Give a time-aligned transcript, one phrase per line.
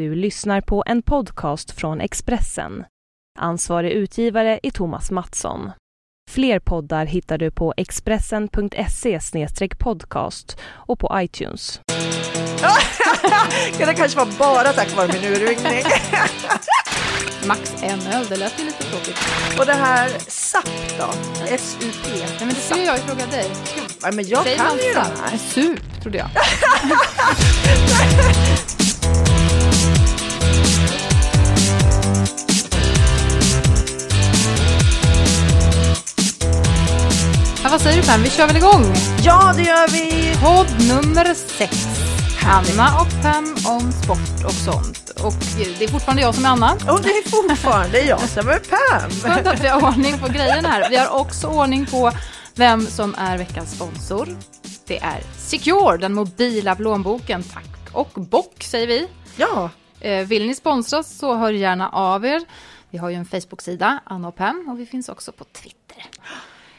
[0.00, 2.84] Du lyssnar på en podcast från Expressen.
[3.38, 5.70] Ansvarig utgivare är Thomas Mattsson.
[6.30, 9.20] Fler poddar hittar du på expressen.se
[9.78, 11.80] podcast och på iTunes.
[13.78, 15.84] det kanske var bara tack vare min urringning.
[17.46, 19.18] Max en öl, det lät ju lite tråkigt.
[19.58, 21.10] Och det här SAP då?
[21.46, 22.08] S-U-P?
[22.18, 23.50] Nej men det skulle jag ju fråga dig.
[24.02, 25.18] Ja, men jag Säger kan ju de SAP?
[25.18, 25.38] här.
[25.38, 26.30] Sup, trodde jag.
[37.70, 38.22] vad säger du Pam?
[38.22, 38.84] Vi kör väl igång?
[39.24, 40.34] Ja, det gör vi.
[40.44, 41.86] Podd nummer sex.
[42.46, 45.10] Anna och Pam om sport och sånt.
[45.24, 45.32] Och
[45.78, 46.72] det är fortfarande jag som är Anna.
[46.72, 49.10] Och det är fortfarande jag som är Pam.
[49.10, 50.90] Skönt att vi har ordning på grejerna här.
[50.90, 52.12] Vi har också ordning på
[52.54, 54.28] vem som är veckans sponsor.
[54.86, 57.42] Det är Secure, den mobila plånboken.
[57.42, 59.08] Tack och bock säger vi.
[59.36, 59.70] Ja,
[60.02, 62.42] Eh, Vill ni sponsra så hör gärna av er.
[62.90, 66.06] Vi har ju en Facebook-sida, Anna och Pam, och vi finns också på Twitter.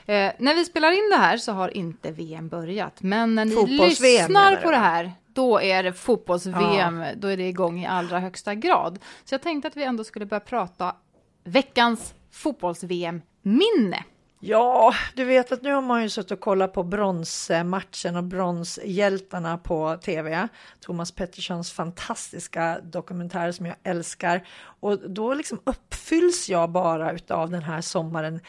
[0.05, 3.53] Eh, när vi spelar in det här så har inte VM börjat, men när ni
[3.99, 8.55] lyssnar på det här, då är det fotbolls-VM, då är det igång i allra högsta
[8.55, 8.99] grad.
[9.23, 10.95] Så jag tänkte att vi ändå skulle börja prata
[11.43, 14.03] veckans fotbolls-VM-minne.
[14.43, 19.57] Ja, du vet att nu har man ju suttit och kollat på bronsmatchen och bronshjältarna
[19.57, 20.47] på tv.
[20.79, 24.47] Thomas Petterssons fantastiska dokumentär som jag älskar.
[24.79, 28.39] Och då liksom uppfylls jag bara utav den här sommaren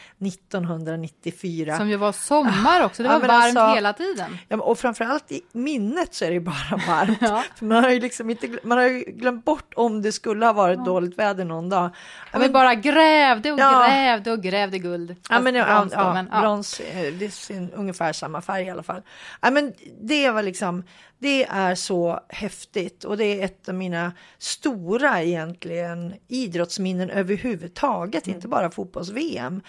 [0.71, 1.77] 1994.
[1.77, 4.31] Som ju var sommar också, det Ja, var men varmt alltså- hela tiden.
[4.31, 7.17] Ja, men- och framförallt i minnet så är det ju bara varmt.
[7.21, 7.43] Ja.
[7.59, 10.85] Man har ju liksom inte, man har ju glömt bort om det skulle ha varit
[10.85, 11.89] dåligt väder någon dag.
[12.31, 13.85] Ja, Och vi bara grävde och Ja.
[13.87, 15.15] grävde och grävde guld.
[15.29, 16.41] Ja, men, ja, Brons då, ja, men, ja.
[16.41, 19.01] brons, eh, det är sin, ungefär samma färg i alla fall.
[19.41, 20.83] Ja, men det var liksom,
[21.19, 28.47] det är så häftigt och det är ett av mina stora egentligen idrottsminnen överhuvudtaget, inte
[28.47, 29.61] bara fotbolls-VM.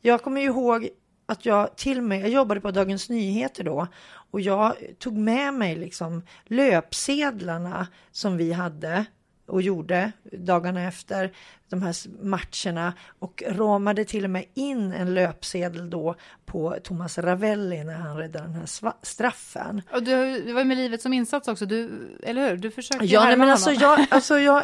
[0.00, 0.88] Jag kommer ju ihåg
[1.26, 3.86] att jag till med, jag jobbade på Dagens Nyheter då
[4.30, 9.04] och jag tog med mig liksom löpsedlarna som vi hade
[9.46, 11.32] och gjorde dagarna efter
[11.70, 16.14] de här matcherna och ramade till och med in en löpsedel då
[16.46, 19.82] på Thomas Ravelli när han räddade den här straffen.
[19.92, 21.90] Och du, det var med livet som insats också, du,
[22.22, 22.56] eller hur?
[22.56, 24.62] Du försökte Ja, nej, men alltså, jag, alltså jag,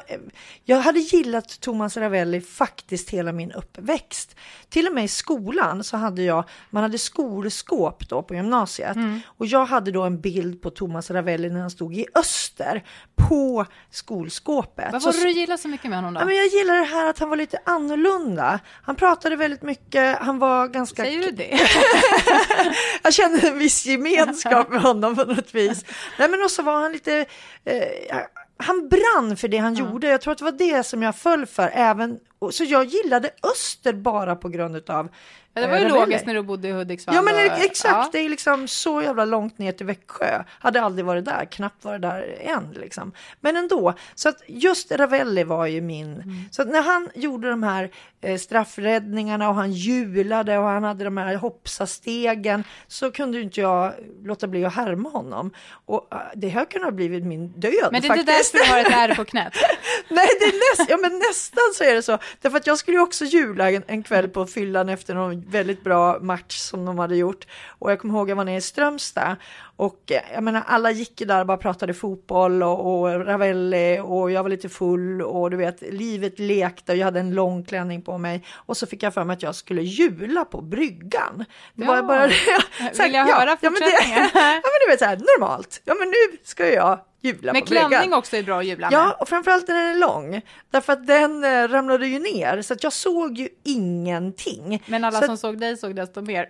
[0.65, 4.37] jag hade gillat Thomas Ravelli faktiskt hela min uppväxt.
[4.69, 9.21] Till och med i skolan så hade jag, man hade skolskåp då på gymnasiet Mm.
[9.27, 12.85] och jag hade då en bild på Thomas Ravelli när han stod i öster
[13.29, 14.93] på skolskåpet.
[14.93, 16.21] Vad var det du gillade så mycket med honom då?
[16.21, 18.61] Ja, men jag gillar det här att han var lite annorlunda.
[18.83, 21.03] Han pratade väldigt mycket, han var ganska...
[21.03, 21.61] Säger du det?
[23.03, 25.85] Jag kände en viss gemenskap med honom på något vis.
[26.19, 27.25] Nej men också var han lite,
[27.65, 28.17] eh,
[28.57, 30.09] han brann för det han gjorde.
[30.09, 33.31] Jag tror att det var det som jag föll för även, och- så jag gillade
[33.53, 35.09] Öster bara på grund utav
[35.55, 37.15] Ja, det var ju logiskt när du bodde i Hudiksvall.
[37.15, 38.09] Ja men exakt, ja.
[38.13, 40.45] det är liksom så jävla långt ner till Växjö.
[40.49, 43.13] Hade aldrig varit där, knappt varit där än liksom.
[43.41, 46.15] Men ändå, så att just Ravelli var ju min.
[46.15, 46.45] Mm.
[46.51, 51.05] Så att när han gjorde de här eh, straffräddningarna och han hjulade och han hade
[51.05, 53.93] de här hoppsastegen så kunde inte jag
[54.25, 55.51] låta bli att härma honom.
[55.87, 58.73] Och eh, det här kunde ha blivit min död Men det är inte därför du
[58.73, 59.55] har ett ärr på knät.
[60.09, 62.19] Nej, det är näst, ja, men nästan så är det så.
[62.41, 65.85] Därför att jag skulle ju också jula en, en kväll på fyllan efter någon väldigt
[65.85, 67.47] bra match som de hade gjort.
[67.79, 69.37] Och jag kommer ihåg jag var nere i Strömstad
[69.77, 74.01] och eh, jag menar alla gick ju där och bara pratade fotboll och, och Ravelli
[74.03, 77.65] och jag var lite full och du vet livet lekte och jag hade en lång
[77.65, 81.45] klänning på mig och så fick jag för mig att jag skulle jula på bryggan.
[81.75, 82.03] Det var Ja.
[82.03, 83.03] bara det.
[83.03, 84.29] Vill jag höra ja, men det, fortsättningen?
[84.35, 85.81] ja men du vet så här normalt.
[85.85, 87.89] Ja men nu ska jag jula Med på bryggan.
[87.89, 88.97] klänning också är bra att jubla med.
[88.97, 90.41] Ja, och framförallt när den är lång.
[90.71, 94.83] Därför att den eh, ramlade ju ner, så att jag såg ju ingenting.
[94.87, 96.49] Men alla så som att, såg dig såg desto mer.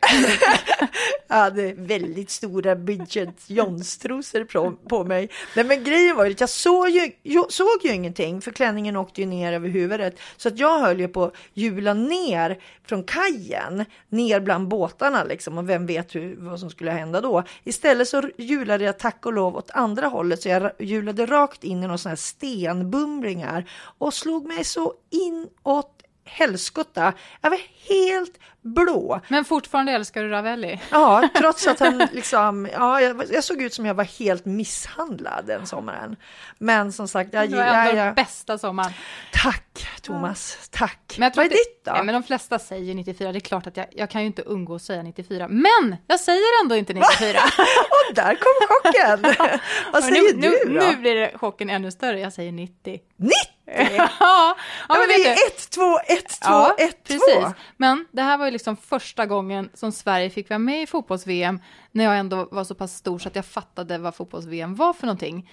[1.29, 5.29] jag hade väldigt stora Bridget Jones-trosor på, på mig.
[5.57, 8.97] Nej, men grejen var ju att jag såg ju, jag såg ju ingenting, för klänningen
[8.97, 10.21] åkte ju ner över huvudet.
[10.37, 15.59] Så att jag höll ju på att hjula ner från kajen, ner bland båtarna liksom.
[15.59, 17.43] Och vem vet hur, vad som skulle hända då.
[17.65, 21.78] Istället så hjulade jag tack och lov åt andra hållet, så jag hjulade rakt in
[21.78, 25.94] i några sådana här stenbumlingar och slog mig så inåt
[26.24, 27.12] helskotta.
[27.41, 29.21] Jag var helt blå.
[29.28, 30.80] Men fortfarande älskar du Ravelli.
[30.91, 35.44] Ja, trots att han liksom, ja, jag, jag såg ut som jag var helt misshandlad
[35.47, 36.16] den sommaren.
[36.59, 38.92] Men som sagt, jag Det var gillar, ändå jag, bästa sommaren.
[39.32, 40.68] tack, Thomas.
[40.72, 41.15] Tack.
[41.18, 41.92] Men jag Vad är ditt då?
[41.94, 43.32] Ja, men de flesta säger 94.
[43.32, 45.48] Det är klart att jag, jag kan ju inte undgå att säga 94.
[45.48, 47.28] Men jag säger ändå inte 94.
[48.09, 49.34] Och där kom chocken!
[49.92, 50.86] Vad säger nu, du nu, då?
[50.86, 52.21] nu blir det chocken ännu större.
[52.21, 53.00] Jag säger 90.
[53.16, 53.53] 90?
[53.97, 54.57] ja, ja,
[54.89, 57.15] men vet det är du- 1, 2, 1, 2, Ja, 1, 2.
[57.15, 57.45] precis.
[57.77, 61.61] Men det här var ju liksom första gången som Sverige fick vara med i fotbolls-VM
[61.93, 65.07] när jag ändå var så pass stor så att jag fattade vad fotbolls-VM var för
[65.07, 65.51] någonting.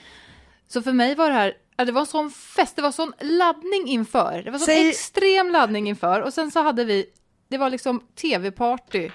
[0.68, 1.54] Så för mig var det här,
[1.86, 4.42] det var en sån fest, det var sån laddning inför.
[4.46, 6.22] Det var sån Säg- extrem laddning inför.
[6.22, 7.06] Och sen så hade vi,
[7.48, 9.10] det var liksom tv-party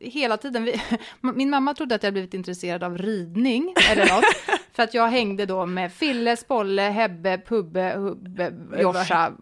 [0.00, 0.64] hela tiden.
[0.64, 0.80] Vi,
[1.20, 4.24] min mamma trodde att jag blivit intresserad av ridning eller något.
[4.72, 9.32] för att jag hängde då med Fille, Spolle, Hebbe, Pubbe, Hubbe, Joscha.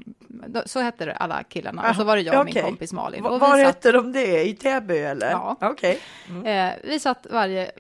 [0.67, 1.91] Så hette alla killarna.
[1.91, 2.63] Och så var det jag och min Okej.
[2.63, 3.25] kompis Malin.
[3.25, 4.45] Och Var satt, hette de det?
[4.49, 5.31] I Täby eller?
[5.31, 5.57] Ja.
[5.61, 5.99] Okej.
[6.45, 7.71] eh, vi satt varje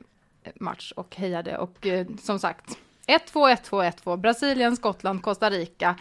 [0.54, 1.58] match och hejade.
[1.58, 4.16] Och eh, som sagt, 1-2, 1-2, 1-2.
[4.16, 5.94] Brasilien, Skottland, Costa Rica.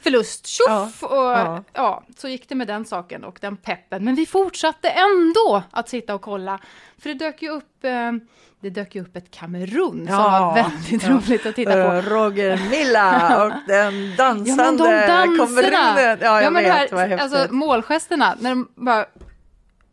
[0.00, 1.02] Förlust, tjoff!
[1.02, 1.62] Och Ja.
[1.72, 4.04] ja, så gick det med den saken och den peppen.
[4.04, 6.58] Men vi fortsatte ändå att sitta och kolla.
[6.98, 8.12] För det dök ju upp, eh,
[8.60, 10.28] det dök upp ett Kamerun som Ja.
[10.40, 11.08] var väldigt Ja.
[11.10, 11.78] roligt att titta på.
[11.78, 15.46] Eh, Roger Milla och den dansande Ja, men de danserna!
[15.46, 16.18] kamerunen.
[16.20, 17.32] Ja, jag men det vet, vad här, häftigt.
[17.34, 19.06] alltså målgesterna, när de bara...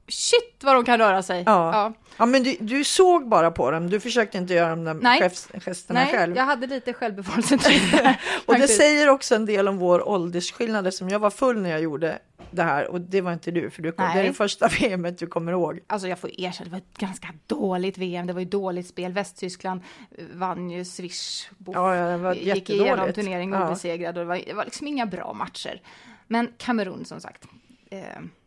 [0.08, 1.44] Shit vad de kan röra sig!
[1.46, 1.94] Ja.
[2.18, 5.20] Ja, men du, du såg bara på dem, du försökte inte göra de där Nej.
[5.22, 6.36] gest- gesterna Nej, själv.
[6.38, 8.22] jag hade lite självbevarelsetryck där.
[8.46, 11.82] Och det säger också en del om vår åldersskillnad eftersom jag var full när jag
[11.82, 12.20] gjorde
[12.52, 15.18] det här och det var inte du för du kom, det är det första VMet
[15.18, 15.80] du kommer ihåg.
[15.88, 19.12] Alltså jag får erkänna, det var ett ganska dåligt VM, det var ju dåligt spel.
[19.14, 19.82] Västtyskland
[20.18, 23.68] eh, vann ju swish, boff, Ja, ja, det var gick igenom turneringen Ja.
[23.68, 25.82] obesegrad och det var, det var liksom inga bra matcher.
[26.28, 27.44] Men Kamerun som sagt,
[27.92, 28.00] eh,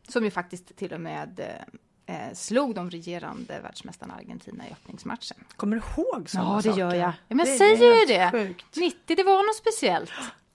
[0.08, 1.40] som ju faktiskt till och med
[2.06, 5.36] eh, eh, slog de regerande världsmästarna Argentina i öppningsmatchen.
[5.56, 6.78] Kommer du ihåg sådana Ja, det saker?
[6.78, 7.08] gör jag.
[7.08, 8.30] Ja, men jag Det säger ju det.
[8.30, 8.76] Sjukt.
[8.76, 10.10] 90, det var något speciellt.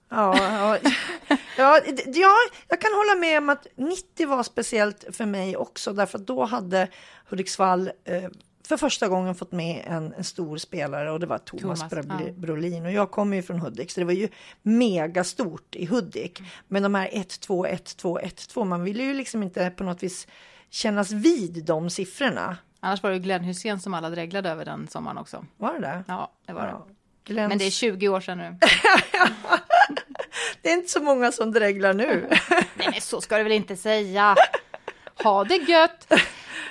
[0.08, 0.90] Ja, ja.
[1.56, 2.34] Ja, ja,
[2.68, 6.44] jag kan hålla med om att 90 var speciellt för mig också därför att då
[6.44, 6.88] hade
[7.28, 8.24] Hudiksvall eh,
[8.68, 12.26] för första gången fått med en, en stor spelare och det var Thomas, Thomas, Brabli-
[12.26, 12.32] ja.
[12.36, 14.28] Brolin och jag kommer ju från Hudik så det var ju
[14.62, 16.42] mega stort i Hudik.
[16.68, 20.26] Men de här 1-2, 1-2, 1-2, man ville ju liksom inte på något vis
[20.70, 22.56] kännas vid de siffrorna.
[22.80, 25.44] Annars var det Glenn Hussein som alla dreglade över den sommaren också.
[25.56, 26.04] Var det det?
[26.08, 26.86] Ja, det var Ja.
[26.88, 26.94] det.
[27.32, 28.56] Glens- Men det är 20 år sedan nu.
[30.62, 32.26] det är inte så många som dreglar nu.
[32.50, 34.36] Nej, men så ska du väl inte säga.
[35.22, 36.12] Ha det gött!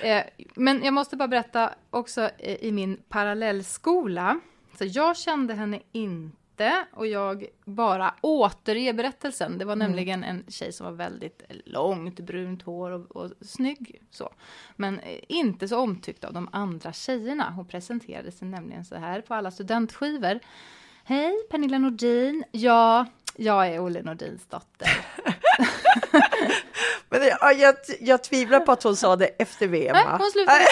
[0.04, 0.24] Eh,
[0.54, 4.40] men jag måste bara berätta också eh, i min parallellskola.
[4.78, 9.58] Så jag kände henne inte och jag bara återger berättelsen.
[9.58, 14.02] Det var nämligen en tjej som var väldigt långt, brunt hår och, och snygg.
[14.10, 14.32] Så.
[14.76, 17.50] Men eh, inte så omtyckt av de andra tjejerna.
[17.50, 20.40] Hon presenterade sig nämligen så här på alla studentskivor.
[21.04, 22.44] Hej, Pernilla Nordin.
[22.52, 23.06] Ja,
[23.36, 24.88] jag är Olle Nordins dotter.
[27.08, 29.92] Men det, ja, jag, jag tvivlar på att hon sa det efter VM.
[29.96, 30.64] Nej, hon slutade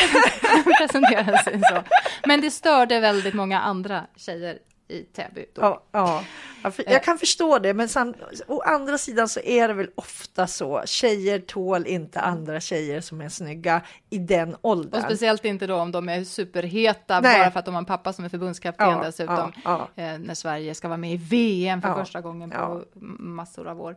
[0.78, 1.82] presentera sig så.
[2.26, 4.58] Men det störde väldigt många andra tjejer
[4.88, 5.44] i Täby.
[5.54, 6.24] Ja, ja.
[6.62, 8.14] Jag, jag kan förstå det, men sam,
[8.46, 10.82] å andra sidan så är det väl ofta så.
[10.86, 13.80] Tjejer tål inte andra tjejer som är snygga
[14.10, 15.02] i den Och åldern.
[15.02, 17.38] speciellt inte då om de är superheta Nej.
[17.38, 19.52] bara för att de har en pappa som är förbundskapten Ja, dessutom.
[19.64, 22.82] ja, Eh, när Sverige ska vara med i VM för Ja, första gången på ja.
[23.18, 23.96] massor av år.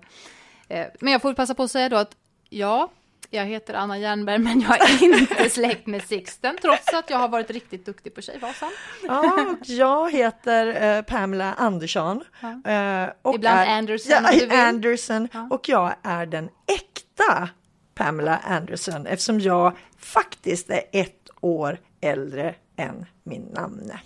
[0.67, 2.11] Eh, men jag får passa på att säga då att
[2.49, 2.91] ja,
[3.29, 7.27] jag heter Anna Jernberg men jag är inte släkt med Sixten trots att jag har
[7.27, 8.71] varit riktigt duktig på Tjejvasan.
[9.07, 12.23] Ja, och jag heter eh, Pamela Andersson.
[12.65, 14.11] eh, och Ibland är, Anderson,
[14.49, 14.67] Ja.
[14.67, 15.27] Anderson.
[15.33, 15.47] Ja.
[15.51, 17.49] Och jag är den äkta
[17.95, 23.99] Pamela Anderson eftersom jag faktiskt är ett år äldre än min namne.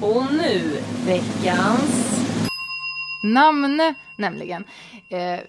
[0.00, 2.08] Och nu veckans...
[3.24, 4.64] Namne nämligen.
[5.10, 5.40] Eh,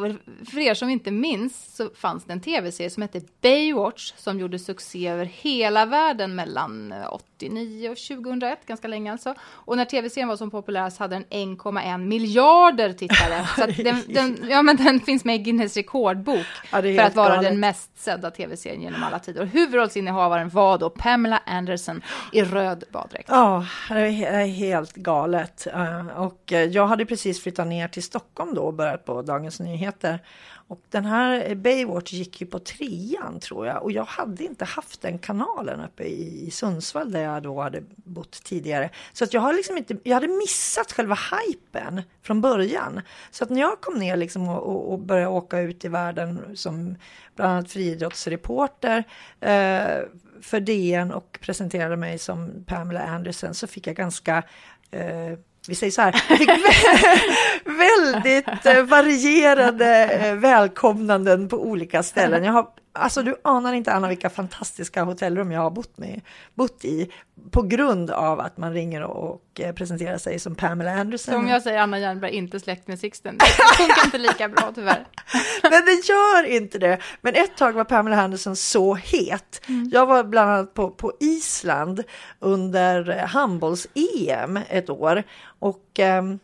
[0.00, 0.16] väl,
[0.50, 4.58] för er som inte minns så fanns det en tv-serie som hette Baywatch som gjorde
[4.58, 9.34] succé över hela världen mellan eh, 89 och 2001, ganska länge alltså.
[9.42, 13.46] Och när tv-serien var som populärast hade den 1,1 miljarder tittare.
[13.76, 17.28] Så den, den, ja, men den finns med i Guinness rekordbok Ja, för att vara
[17.28, 17.42] galet.
[17.50, 19.40] den mest sedda tv-serien genom alla tider.
[19.42, 23.28] Och huvudrollsinnehavaren var då Pamela Anderson i röd baddräkt.
[23.32, 25.66] Ja, det är he- det är helt galet.
[25.66, 29.60] Eh, Och eh, jag hade precis flyttat ner till Stockholm då och börjat på Dagens
[29.60, 30.22] Nyheter.
[30.68, 33.82] Och den här Baywatch gick ju på trean tror jag.
[33.82, 37.82] Och jag hade inte haft den kanalen uppe i i Sundsvall där jag då hade
[37.96, 38.90] bott tidigare.
[39.12, 43.00] Så att jag, har liksom inte, jag hade missat själva hypen från början.
[43.30, 46.56] Så att när jag kom ner liksom och, och, och började åka ut i världen
[46.56, 46.96] som
[47.36, 49.04] bland annat friidrottsreporter
[49.40, 50.04] eh,
[50.42, 54.42] för DN och presenterade mig som Pamela Anderson så fick jag ganska
[54.90, 55.38] eh,
[55.70, 56.48] vi säger så här, fick
[57.64, 62.44] väldigt eh, varierade eh, välkomnanden på olika ställen.
[62.44, 66.20] Jag har, alltså du anar inte Anna vilka fantastiska hotellrum jag har bott, med,
[66.54, 67.10] bott i
[67.50, 71.34] på grund av att man ringer och eh, presenterar sig som Pamela Anderson.
[71.34, 73.38] Som jag säger Anna Jernberg, inte släkt med Sixten.
[73.38, 75.06] Det funkar inte lika bra tyvärr.
[75.62, 76.98] Men det gör inte det.
[77.20, 79.62] Men ett tag var Pamela Anderson så het.
[79.68, 79.90] Mm.
[79.92, 82.02] Jag var bland annat på, på Island
[82.38, 85.22] under handbolls-EM ett år
[85.60, 86.38] och ehm,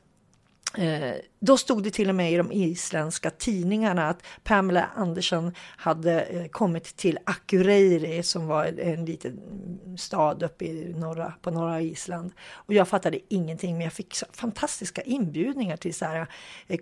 [0.79, 6.21] eh, då stod det till och med i de isländska tidningarna att Pamela Andersson hade
[6.21, 9.41] eh, kommit till Akureyri som var en liten
[9.99, 12.33] stad uppe i norra, på norra Island.
[12.53, 16.27] Och jag fattade ingenting men jag fick fantastiska inbjudningar till så här,
[16.67, 16.79] eh,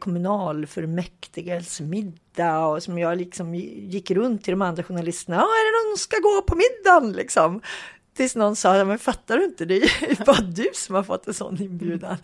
[2.67, 5.37] och som jag liksom gick runt till de andra journalisterna.
[5.37, 7.61] är det någon som ska gå på middagen liksom?
[8.15, 11.35] Tills någon sa, men fattar du inte, det är bara du som har fått en
[11.35, 12.17] sån inbjudan.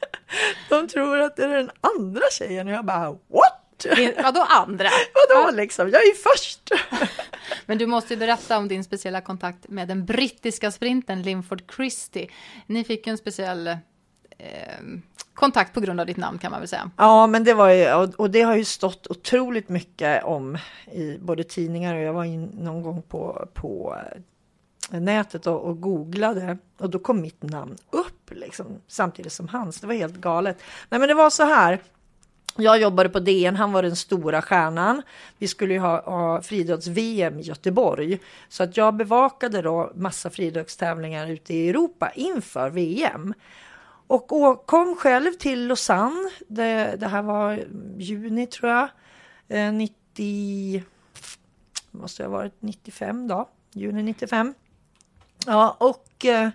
[0.69, 3.61] De tror att det är den andra tjejen och jag bara, what?
[4.23, 4.89] Vadå andra?
[5.15, 6.71] Vadå liksom, jag är först.
[7.67, 12.29] Men du måste berätta om din speciella kontakt med den brittiska sprinten Linford Christie.
[12.67, 13.77] Ni fick en speciell eh,
[15.35, 16.91] kontakt på grund av ditt namn kan man väl säga.
[16.97, 20.59] Ja, men det var ju, och det har ju stått otroligt mycket om
[20.93, 23.97] i både tidningar och jag var in någon gång på, på
[24.99, 29.81] nätet och, och googlade och då kom mitt namn upp liksom, samtidigt som hans.
[29.81, 30.63] Det var helt galet.
[30.89, 31.81] Nej, men det var så här.
[32.57, 35.03] Jag jobbade på DN, han var den stora stjärnan.
[35.39, 38.19] Vi skulle ju ha, ha friidrotts-VM i Göteborg.
[38.49, 43.35] Så att jag bevakade då massa friidrottstävlingar ute i Europa inför VM.
[44.07, 46.31] Och, kom själv till Lausanne.
[46.49, 47.65] Det, det här var
[47.97, 48.89] juni tror jag.
[49.49, 50.85] Eh, 90...
[51.91, 53.49] Måste ha varit 95 då.
[53.73, 54.55] Juni 95.
[55.47, 56.49] Ja, och eh,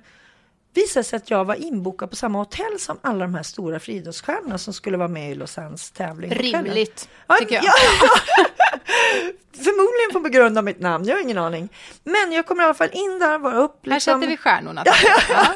[0.73, 4.57] visade sig att jag var inbokad på samma hotell som alla de här stora friidrottsstjärnorna
[4.57, 6.31] som skulle vara med i Lausannes tävling.
[6.31, 7.63] Rimligt, ja, tycker jag.
[7.65, 7.71] Ja,
[9.53, 11.69] Förmodligen på grund av mitt namn, jag har ingen aning.
[12.03, 13.85] Men jag kommer i alla fall in där, var upp.
[13.85, 13.91] Liksom...
[13.91, 14.83] Här sätter vi stjärnorna.
[15.29, 15.47] Ja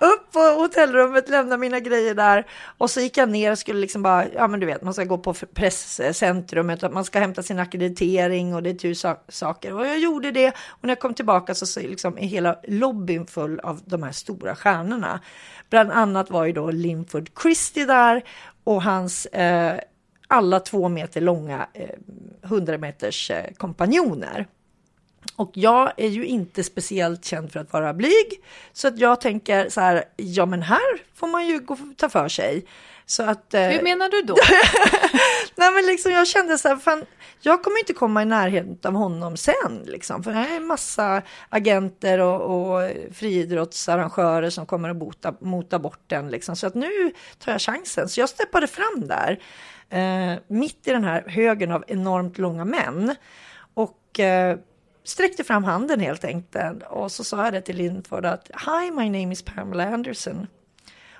[0.00, 2.46] upp på hotellrummet, lämna mina grejer där
[2.78, 5.04] och så gick jag ner och skulle liksom bara, ja men du vet, man ska
[5.04, 9.74] gå på presscentrumet och man ska hämta sin akkreditering och det är tusen saker.
[9.74, 13.26] Och jag gjorde det och när jag kom tillbaka så, så liksom är hela lobbyn
[13.26, 15.20] full av de här stora stjärnorna.
[15.70, 18.22] Bland annat var ju då Linford Christie där
[18.64, 19.80] och hans eh,
[20.28, 21.88] alla två meter långa eh,
[22.42, 24.46] 100 meters eh, kompanjoner.
[25.36, 28.40] Och jag är ju inte speciellt känd för att vara blyg.
[28.72, 32.28] Så att jag tänker så här, ja men här får man ju gå, ta för
[32.28, 32.64] sig.
[33.06, 34.36] Så att, eh, Hur menar du då?
[35.56, 37.04] Nej men liksom jag kände så här, fan,
[37.40, 39.82] jag kommer inte komma i närheten av honom sen.
[39.86, 45.78] Liksom, för det är en massa agenter och, och friidrottsarrangörer som kommer att bota, mota
[45.78, 46.30] bort den.
[46.30, 46.56] Liksom.
[46.56, 48.08] Så att nu tar jag chansen.
[48.08, 49.40] Så jag steppade fram där,
[49.90, 53.14] eh, mitt i den här högen av enormt långa män.
[53.74, 54.58] Och eh,
[55.04, 59.04] sträckte fram handen helt enkelt och så sa jag det till Lindford att Hi, my
[59.20, 60.46] name is Pamela Anderson.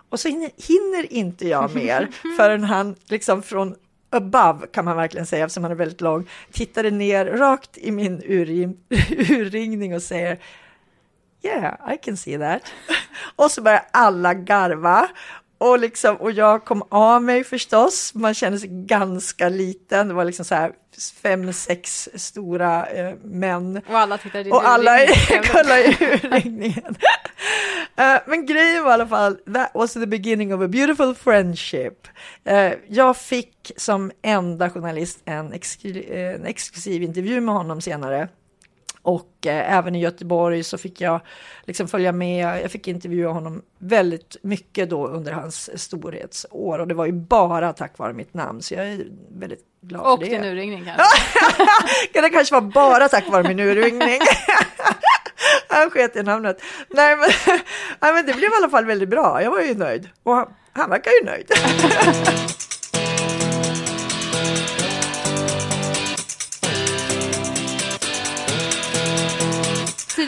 [0.09, 3.75] Och så hinner, inte jag mer förrän han liksom från
[4.11, 8.23] above kan man verkligen säga eftersom han är väldigt lång tittade ner rakt i min
[8.29, 10.39] urringning och säger
[11.45, 12.63] Yeah, I can see that.
[13.37, 15.09] och så börjar alla garva
[15.63, 18.15] och, liksom, och jag kom av mig förstås.
[18.15, 20.09] Man kände sig ganska liten.
[20.09, 20.73] Det var liksom så här
[21.23, 23.81] fem, sex stora eh, män.
[23.89, 24.99] Och alla tittade Och alla
[25.53, 26.97] kollade i urringningen.
[28.01, 32.09] uh, men grejen var i alla fall, that was the beginning of a beautiful friendship.
[32.51, 38.29] Uh, jag fick som enda journalist en, exklu en exklusiv intervju med honom senare.
[39.03, 41.21] Och eh, även i Göteborg så fick jag
[41.65, 42.63] liksom följa med.
[42.63, 47.73] Jag fick intervjua honom väldigt mycket då under hans storhetsår och det var ju bara
[47.73, 50.37] tack vare mitt namn så jag är väldigt glad och för det.
[50.37, 51.03] Och din urringning kanske?
[52.23, 54.21] det kanske var bara tack vare min urringning.
[55.69, 56.63] Han sket i namnet.
[56.89, 57.29] Nej men,
[58.01, 59.43] nej men det blev i alla fall väldigt bra.
[59.43, 61.53] Jag var ju nöjd och han, han verkar ju nöjd.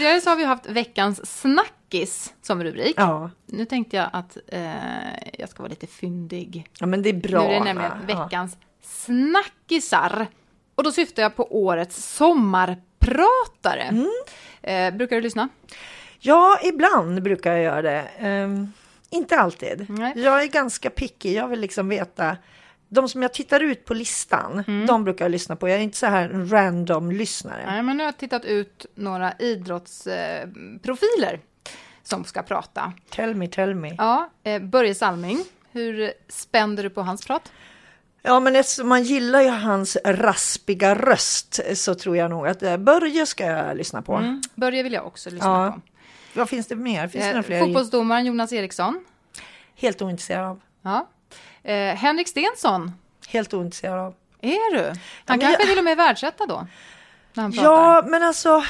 [0.04, 2.94] Tidigare så har vi haft veckans snackis som rubrik.
[2.96, 3.30] Ja.
[3.46, 6.68] Nu tänkte jag att eh, jag ska vara lite fyndig.
[6.78, 7.42] Ja, men det är bra.
[7.42, 8.66] Nu är det nämligen veckans ja.
[8.82, 10.26] snackisar.
[10.74, 13.82] Och då syftar jag på årets sommarpratare.
[13.82, 14.10] Mm.
[14.62, 15.48] Eh, brukar du lyssna?
[16.18, 18.08] Ja, ibland brukar jag göra det.
[18.20, 18.72] Um,
[19.10, 19.86] inte alltid.
[19.88, 20.12] Nej.
[20.16, 21.34] Jag är ganska picky.
[21.34, 22.36] Jag vill liksom veta
[22.94, 24.86] de som jag tittar ut på listan, mm.
[24.86, 25.68] de brukar jag lyssna på.
[25.68, 27.62] Jag är inte så här en random lyssnare.
[27.66, 31.38] Nej, men nu har jag tittat ut några idrottsprofiler eh,
[32.02, 32.92] som ska prata.
[33.10, 33.94] Tell me, tell me.
[33.98, 37.52] Ja, eh, Börje Salming, Hur spände du på hans prat?
[38.22, 42.76] Ja, men eftersom man gillar ju hans raspiga röst så tror jag nog att eh,
[42.76, 44.14] Börje ska jag lyssna på.
[44.16, 44.42] Mm.
[44.54, 45.72] Börje vill jag också lyssna Ja.
[45.72, 45.80] på.
[46.38, 47.08] Vad finns det mer?
[47.08, 47.60] Finns det Eh, fler?
[47.60, 49.04] fotbollsdomaren Jonas Eriksson.
[49.76, 50.60] Helt ointresserad av.
[50.82, 51.08] Ja.
[51.64, 52.92] Eh, Henrik Stensson.
[53.28, 54.14] Helt ointresserad av.
[54.40, 54.92] Är du?
[55.26, 56.66] Han kanske jag- till och med är världsetta då?
[57.36, 57.52] Han.
[57.52, 58.64] Ja, men alltså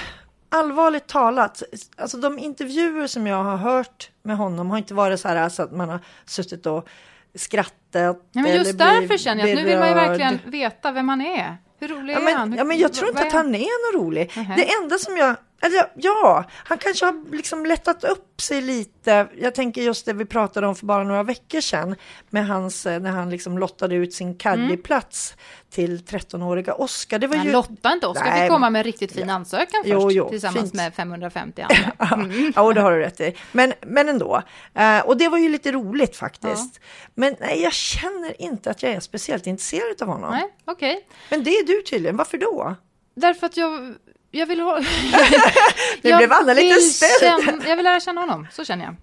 [0.49, 1.63] allvarligt talat,
[1.97, 5.63] alltså de intervjuer som jag har hört med honom har inte varit så här så
[5.63, 6.89] att man har suttit och
[7.35, 7.73] skrattat.
[7.93, 10.93] Ja, men eller just därför blivit känner jag att nu vill man ju verkligen veta
[10.93, 11.57] vem han är.
[11.79, 12.53] Hur rolig Ja är men, han?
[12.53, 14.33] Hur, ja, men jag tror inte att är han är någon rolig.
[14.37, 14.55] Nähä.
[14.57, 19.29] Det enda som jag, eller ja, han kanske har liksom lättat upp sig lite.
[19.39, 21.97] Jag tänker just det vi pratade om för bara några veckor sedan
[22.31, 25.37] med hans, eh, när han liksom lottade ut sin caddyplats
[25.71, 27.19] till 13-åriga Oskar.
[27.19, 27.53] Det var Han ju...
[27.53, 28.07] lottade inte.
[28.07, 29.93] Oskar fick komma med en riktigt fin ansökan först.
[29.93, 30.75] Jo, jo, tillsammans fint.
[30.75, 31.63] med 550
[31.99, 32.25] andra.
[32.25, 32.53] Mm.
[32.57, 33.37] Ja, och det har du rätt i.
[33.53, 34.43] Men, men ändå.
[34.75, 36.81] Eh, och det var ju lite roligt faktiskt.
[37.15, 40.31] Men nej, jag känner inte att jag är speciellt intresserad av honom.
[40.31, 41.07] Nej, okej.
[41.31, 42.17] Men det är du tydligen.
[42.17, 42.75] Varför då?
[43.17, 43.95] Därför att jag,
[44.35, 44.79] jag vill ha...
[46.03, 47.62] Nu blev Anna lite ställd.
[47.67, 48.95] Jag vill lära känna honom, så känner jag.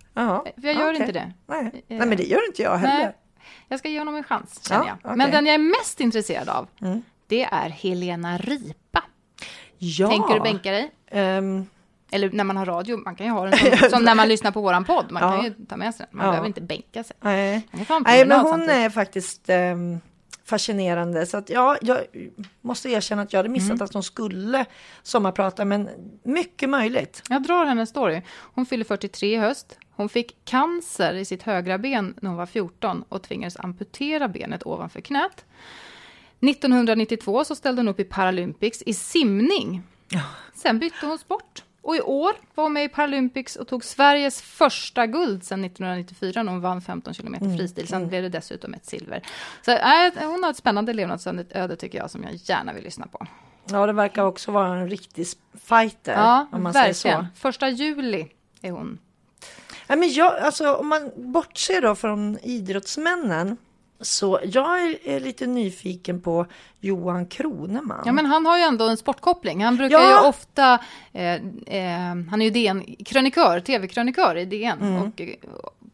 [0.61, 1.01] För jag gör okej.
[1.01, 1.33] inte det.
[1.47, 1.65] Nej.
[1.65, 3.03] Eh, nej, men det gör inte jag heller.
[3.03, 3.15] Nej,
[3.67, 4.97] jag ska ge honom en chans, känner Ja, jag.
[5.03, 5.17] okej.
[5.17, 7.01] Men den jag är mest intresserad av, Mm.
[7.27, 9.03] det är Helena Ripa.
[9.77, 10.09] Ja.
[10.09, 10.91] Tänker du bänka dig?
[11.11, 11.65] Ehm,
[12.13, 14.51] Eller när man har radio, man kan ju ha den som, som när man lyssnar
[14.51, 15.11] på våran podd.
[15.11, 15.31] Man Ja.
[15.35, 16.31] kan ju ta med sig den, man Ja.
[16.31, 17.15] behöver inte bänka sig.
[17.21, 17.67] nej.
[17.71, 18.75] Nej, men hon samtidigt.
[18.75, 19.99] är faktiskt ehm,
[20.51, 21.25] fascinerande.
[21.25, 21.97] Så att ja, jag
[22.61, 23.83] måste erkänna att jag hade missat Mm.
[23.83, 24.65] att hon skulle
[25.03, 25.89] sommarprata, men
[26.23, 27.23] mycket möjligt.
[27.29, 28.21] Jag drar hennes story.
[28.29, 29.77] Hon fyller 43 i höst.
[29.95, 34.65] Hon fick cancer i sitt högra ben när hon var 14 och tvingades amputera benet
[34.65, 35.45] ovanför knät.
[36.39, 39.83] 1992 så ställde hon upp i Paralympics i simning.
[40.53, 41.63] Sen bytte hon sport.
[41.81, 46.43] Och i år var hon med i Paralympics och tog Sveriges första guld sedan 1994
[46.43, 47.87] när hon vann 15 kilometer fristil.
[47.87, 49.23] Sen blev det dessutom ett silver.
[49.65, 53.27] Så äh, hon har ett spännande levnadsöde tycker jag som jag gärna vill lyssna på.
[53.65, 56.13] Ja, det verkar också vara en riktig fighter.
[56.13, 57.07] Ja, om man säger så.
[57.07, 57.27] verkligen.
[57.35, 58.27] Första juli
[58.61, 58.99] är hon
[59.91, 63.57] Nej, men jag, alltså, om man bortser då från idrottsmännen
[64.01, 66.45] så jag är, lite nyfiken på
[66.79, 68.03] Johan Kroneman.
[68.05, 69.63] Ja, men han har ju ändå en sportkoppling.
[69.63, 70.21] Han brukar Ja.
[70.23, 70.79] ju ofta...
[71.13, 74.81] Eh, eh, han är ju DN-krönikör, tv-krönikör i DN.
[74.81, 75.01] Mm.
[75.01, 75.35] Och eh,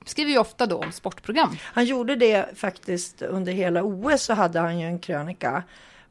[0.06, 1.58] skriver ju ofta då om sportprogram.
[1.63, 5.63] Han gjorde det faktiskt under hela OS så hade han ju en krönika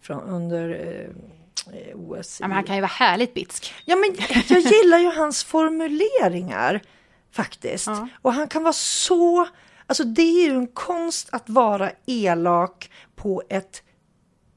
[0.03, 2.39] från, under eh, OS.
[2.41, 3.75] Ja, men han kan ju vara härligt bitsk.
[3.85, 4.17] Ja, men
[4.49, 6.81] jag gillar ju hans formuleringar
[7.33, 7.87] faktiskt.
[7.87, 8.09] Ja.
[8.23, 9.49] Och han kan vara så...
[9.87, 13.83] Alltså det är ju en konst att vara elak på ett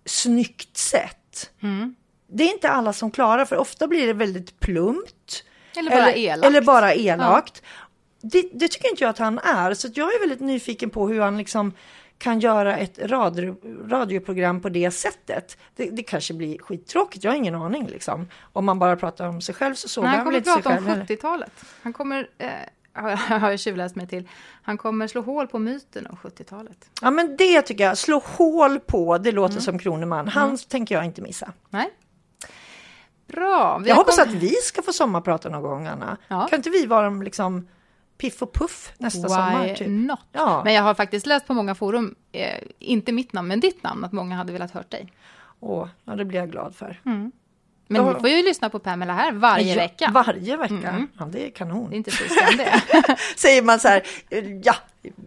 [0.05, 1.51] snyggt sätt.
[1.61, 1.95] Mm.
[2.27, 5.43] Det är inte alla som klarar, för ofta blir det väldigt plumpt.
[5.77, 6.45] Eller bara elakt.
[6.45, 7.63] Eller bara elakt.
[8.21, 9.73] Det, det tycker inte jag att han är.
[9.73, 11.73] Så jag är väldigt nyfiken på hur han liksom
[12.19, 13.55] kan göra ett radio,
[13.89, 15.57] radioprogram på det sättet.
[15.75, 18.27] Det, det kanske blir skittråkigt, jag har ingen aning liksom.
[18.53, 20.51] Om man bara pratar om sig själv så såg Nej, han han väl kommer inte
[20.51, 21.15] sig prata om själv heller.
[21.15, 21.51] 70-talet.
[21.81, 22.29] Han kommer...
[22.37, 22.49] Eh,
[23.39, 24.29] har jag tjuvläst mig till.
[24.61, 26.89] Han kommer slå hål på myten om 70-talet.
[27.01, 29.61] Ja men det tycker jag, slå hål på, det låter Mm.
[29.61, 30.27] som Kroneman.
[30.27, 31.53] Han tänker jag inte missa.
[31.69, 31.89] Nej?
[33.27, 33.77] Bra.
[33.83, 36.17] Vi Jag hoppas kom- att vi ska få sommarprata någon gång Anna.
[36.27, 36.47] Ja.
[36.47, 37.67] Kan inte vi vara liksom
[38.17, 39.63] piff och puff nästa sommar?
[39.67, 39.87] Why Typ?
[39.87, 40.19] not?
[40.31, 40.61] Ja.
[40.65, 44.03] Men jag har faktiskt läst på många forum, eh, inte mitt namn, men ditt namn,
[44.05, 45.13] att många hade velat hört dig.
[45.59, 47.01] Åh, ja, det blir jag glad för.
[47.91, 50.11] Men ni får ju lyssna på Pamela här varje Ja, vecka.
[50.13, 50.73] Varje vecka.
[50.89, 51.07] Mm.
[51.19, 51.89] Ja, det är kanon.
[51.89, 52.11] Det är inte
[52.57, 53.17] det.
[53.35, 54.03] Säger man så här,
[54.63, 54.75] ja,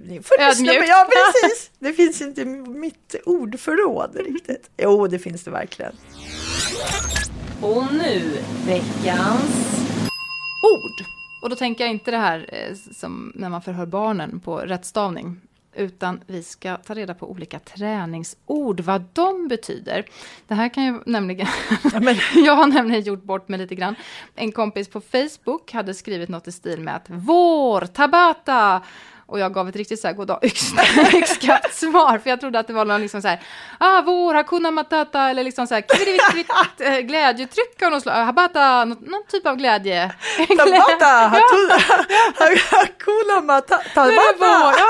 [0.07, 0.89] ni får lyssna på, Ödmjukt.
[0.89, 1.71] ja precis.
[1.79, 4.71] Det finns inte mitt ordförråd riktigt.
[4.77, 5.93] Jo, det finns det verkligen.
[7.61, 9.79] Och nu veckans
[10.75, 11.07] Ord!
[11.43, 15.41] Och då tänker jag inte det här eh, som när man förhör barnen på rättstavning.
[15.75, 20.05] Utan vi ska ta reda på olika träningsord, vad de betyder.
[20.49, 21.47] Det här kan ju nämligen...
[21.93, 23.95] Ja, men, Jag har nämligen gjort bort mig lite grann.
[24.35, 28.83] En kompis på Facebook hade skrivit något i stil med att vår, tabata!
[29.33, 30.39] Och jag gav ett riktigt så här goddag
[31.15, 33.41] yxskaft svar, för jag trodde att det var någon liksom så här,
[33.79, 38.15] ah, vår, hakuna matata, eller liksom så här, kvitt, kvitt, eh, glädjetryck av något slag,
[38.25, 40.13] habata, något, någon typ av glädje.
[40.59, 44.83] tabata, hatu- hakuna mata- Men det var- tabata.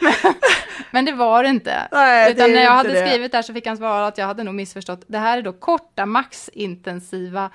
[0.00, 0.34] men,
[0.90, 1.88] men det var det inte.
[1.92, 3.06] Nej, det Utan är när jag hade det.
[3.08, 5.04] skrivit där så fick han svara att jag hade nog missförstått.
[5.06, 7.50] Det här är då korta, maxintensiva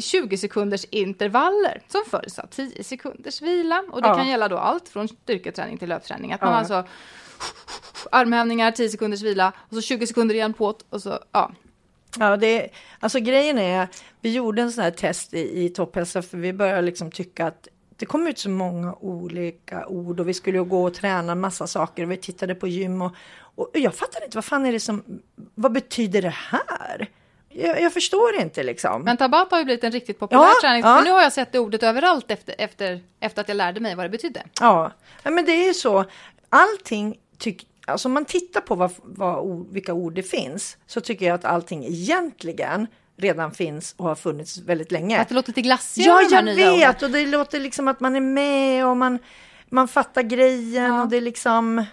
[0.00, 3.84] 20 sekunders intervaller som följs av 10 sekunders vila.
[3.92, 4.14] Och det Ja.
[4.14, 6.32] kan gälla då allt från styrketräning till löpträning.
[6.32, 6.58] Att man Ja.
[6.58, 6.84] alltså
[8.10, 11.52] armhävningar, 10 sekunders vila och så 20 sekunder igen på och så ja.
[12.18, 12.68] Ja, det,
[13.00, 13.88] alltså grejen är,
[14.20, 17.68] vi gjorde en sån här test i, i topphälsa för vi började liksom tycka att
[17.96, 22.02] det kom ut så många olika ord och vi skulle gå och träna massa saker
[22.02, 23.12] och vi tittade på gym och,
[23.54, 25.02] och jag fattar inte vad fan är det som,
[25.54, 27.08] vad betyder det här?
[27.54, 29.02] Jag, jag förstår inte liksom.
[29.02, 30.82] Men Tabata har ju blivit en riktigt populär Ja, träning.
[30.82, 30.96] ja.
[30.98, 33.94] För nu har jag sett det ordet överallt efter, efter, efter att jag lärde mig
[33.94, 34.42] vad det betydde.
[34.60, 34.92] Ja,
[35.24, 36.04] men det är ju så.
[36.48, 41.00] Allting tycker Alltså om man tittar på vad, vad, ord- vilka ord det finns så
[41.00, 42.86] tycker jag att allting egentligen
[43.16, 45.20] redan finns och har funnits väldigt länge.
[45.20, 46.78] Att det låter lite glassigt Ja, jag nya orden.
[46.78, 49.18] vet och det låter liksom att man är med och man,
[49.68, 51.02] man fattar grejen Ja.
[51.02, 51.84] och det är liksom,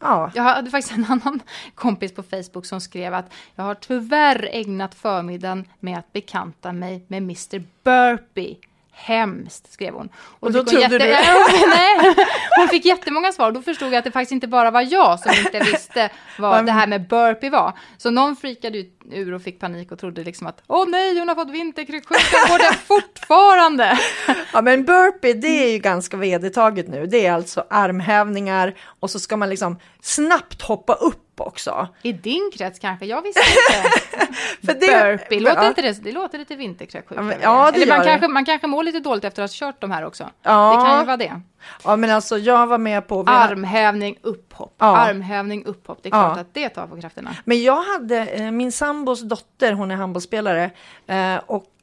[0.00, 0.30] ja.
[0.34, 1.40] Jag hade faktiskt en annan
[1.74, 7.04] kompis på Facebook som skrev att jag har tyvärr ägnat förmiddagen med att bekanta mig
[7.08, 8.56] med Mr Burpee.
[9.00, 10.08] Hemskt, skrev hon.
[10.40, 11.10] Och då fick hon trodde du-
[11.68, 12.14] Nej,
[12.58, 13.52] hon fick jättemånga svar.
[13.52, 16.72] Då förstod jag att det faktiskt inte bara var jag som inte visste vad det
[16.72, 17.72] här med burpee var.
[17.98, 21.28] Så någon freakade ut ur och fick panik och trodde liksom att åh nej, hon
[21.28, 23.98] har fått vinterkräksjuka, går det fortfarande?
[24.52, 27.06] Ja men burpee det är ju ganska vedertaget nu.
[27.06, 31.88] Det är alltså armhävningar och så ska man liksom snabbt hoppa upp också.
[32.02, 33.06] I din krets kanske?
[33.06, 33.98] Jag visste inte.
[34.66, 37.34] För det, Burpee, låter ja, inte det, det låter lite vinterkräksjuka.
[37.42, 38.04] Ja, Eller man det.
[38.04, 40.30] kanske, man kanske mår lite dåligt efter att ha kört de här också.
[40.42, 40.76] Ja.
[40.76, 41.40] Det kan ju vara det.
[41.84, 43.24] Ja men alltså jag var med på...
[43.26, 44.74] Armhävning, upphopp.
[44.78, 44.96] Ja.
[44.96, 45.98] Armhävning, upphopp.
[46.02, 46.40] Det är klart Ja.
[46.40, 47.30] att det tar på krafterna.
[47.44, 50.70] Men jag hade, eh, min sambos dotter, hon är handbollsspelare
[51.06, 51.36] eh,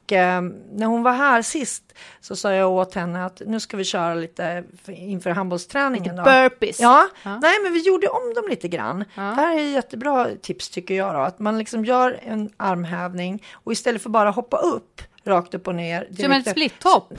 [0.06, 0.42] och eh,
[0.72, 1.82] när hon var här sist
[2.20, 6.16] så sa jag åt henne att nu ska vi köra lite för- inför handbollsträningen.
[6.16, 6.22] Då.
[6.22, 6.80] Burpees.
[6.80, 7.38] Ja, Ja.
[7.42, 9.04] nej men vi gjorde om dem lite grann.
[9.14, 9.22] Ja.
[9.22, 13.72] Det här är jättebra tips tycker jag då, att man liksom gör en armhävning och
[13.72, 16.08] istället för bara hoppa upp rakt upp och ner.
[16.20, 17.12] Som ett splitthopp.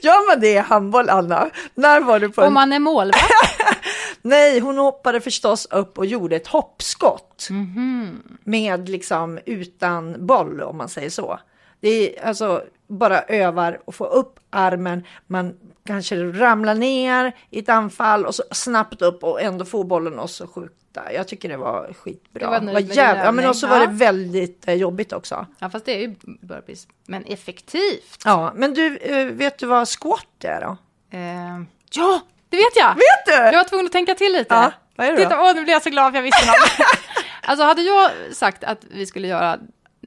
[0.00, 1.50] Gör man det i handboll Anna?
[1.74, 2.46] När var du på en...
[2.46, 3.24] Om man är målvakt.
[4.22, 7.46] Nej, hon hoppade förstås upp och gjorde ett hoppskott.
[7.50, 8.22] Mhm.
[8.44, 11.40] Med liksom utan boll om man säger så.
[11.80, 15.04] Det är alltså bara övar och få upp armen.
[15.26, 15.54] Man
[15.86, 20.30] kanske ramlar ner i ett anfall och så snabbt upp och ändå få bollen och
[20.30, 21.12] så skjuta.
[21.12, 22.60] Jag tycker det var skitbra.
[22.60, 23.50] Du var din jävla- ja, men övning.
[23.50, 25.46] också var det väldigt eh, jobbigt också.
[25.58, 26.86] Ja, fast det är ju burpees.
[27.06, 28.22] Men effektivt.
[28.24, 30.76] Ja, men du, eh, vet du vad squat är då?
[31.18, 32.20] Eh, ja,
[32.54, 32.94] det vet jag!
[32.94, 33.32] Vet du?
[33.32, 34.54] Jag var tvungen att tänka till lite.
[34.54, 35.24] Ja, vad är det då?
[35.24, 36.88] Titta, åh, nu blir jag så glad för jag visste något.
[37.42, 39.58] alltså, hade jag sagt att vi skulle göra,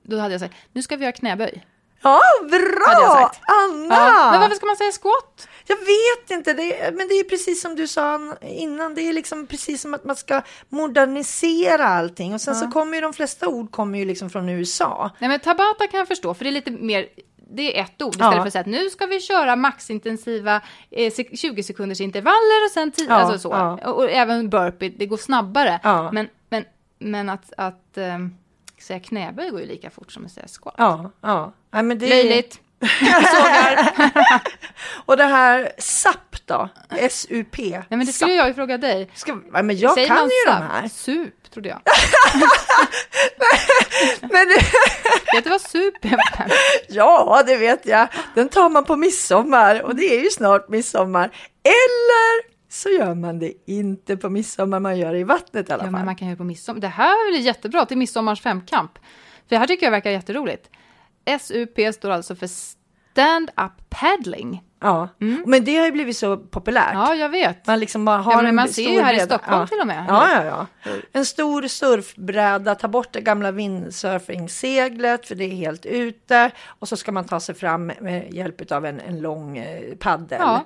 [0.04, 1.64] då hade jag sagt, nu ska vi göra knäböj.
[2.02, 3.32] Ja, bra!
[3.48, 3.96] Anna!
[3.96, 4.32] Ja.
[4.32, 5.48] Men varför ska man säga squat?
[5.68, 8.96] Jag vet inte, det är, men det är precis som du sa innan.
[8.96, 12.34] Det är liksom precis som att man ska modernisera allting.
[12.34, 15.12] Och sen så kommer ju de flesta ord kommer ju liksom från USA.
[15.20, 17.08] Nej, men tabata kan jag förstå, för det är lite mer
[17.50, 18.42] det är ett ord istället Ja.
[18.42, 22.72] för att säga att nu ska vi köra maxintensiva eh, sek- 20 sekunders intervaller och
[22.74, 23.50] sen 10, Ja, alltså så.
[23.56, 23.80] ja.
[23.92, 25.80] Och, och även burpee, det går snabbare.
[26.14, 26.66] Men, men,
[27.00, 28.18] men att, att eh,
[28.82, 30.76] säga knäböj går ju lika fort som att säga squat.
[30.78, 31.54] Ja, ja.
[31.72, 32.60] ja men det Löjligt.
[35.06, 36.70] Och det här SAP då?
[37.10, 37.58] SUP?
[37.58, 39.10] Nej, men det skulle jag ju fråga dig.
[39.14, 40.64] Ska, ja, men jag Säger kan ju de SAP?
[40.72, 40.88] här.
[40.88, 41.82] Sup, trodde jag.
[44.22, 44.48] Men,
[45.34, 46.18] Vet du vad sup är?
[46.90, 48.08] ja, det vet jag.
[48.36, 51.26] Den tar man på midsommar och det är ju snart midsommar.
[51.64, 55.84] Eller så gör man det inte på midsommar, man gör det i vattnet i alla
[55.84, 55.92] Ja, fall.
[55.92, 56.82] men man kan ju på midsommar.
[56.82, 58.92] Det här är jättebra till midsommars femkamp.
[58.96, 60.70] För det här tycker jag verkar jätteroligt.
[61.40, 64.64] SUP står alltså för Stand Up Paddling.
[64.80, 65.10] Ja,
[65.46, 66.94] men det har ju blivit så populärt.
[66.94, 67.68] Ja, jag vet.
[67.68, 69.36] Man liksom bara har Ja, men en man ser stor ju här i bräda.
[69.38, 69.68] Stockholm ja.
[69.68, 70.06] till och med.
[70.08, 70.92] Ja, ja, ja.
[71.12, 76.98] En stor surfbräda, ta bort det gamla windsurfingseglet för det är helt ute och så
[76.98, 80.40] ska man ta sig fram med hjälp av en, en lång eh, paddel.
[80.42, 80.66] Ja.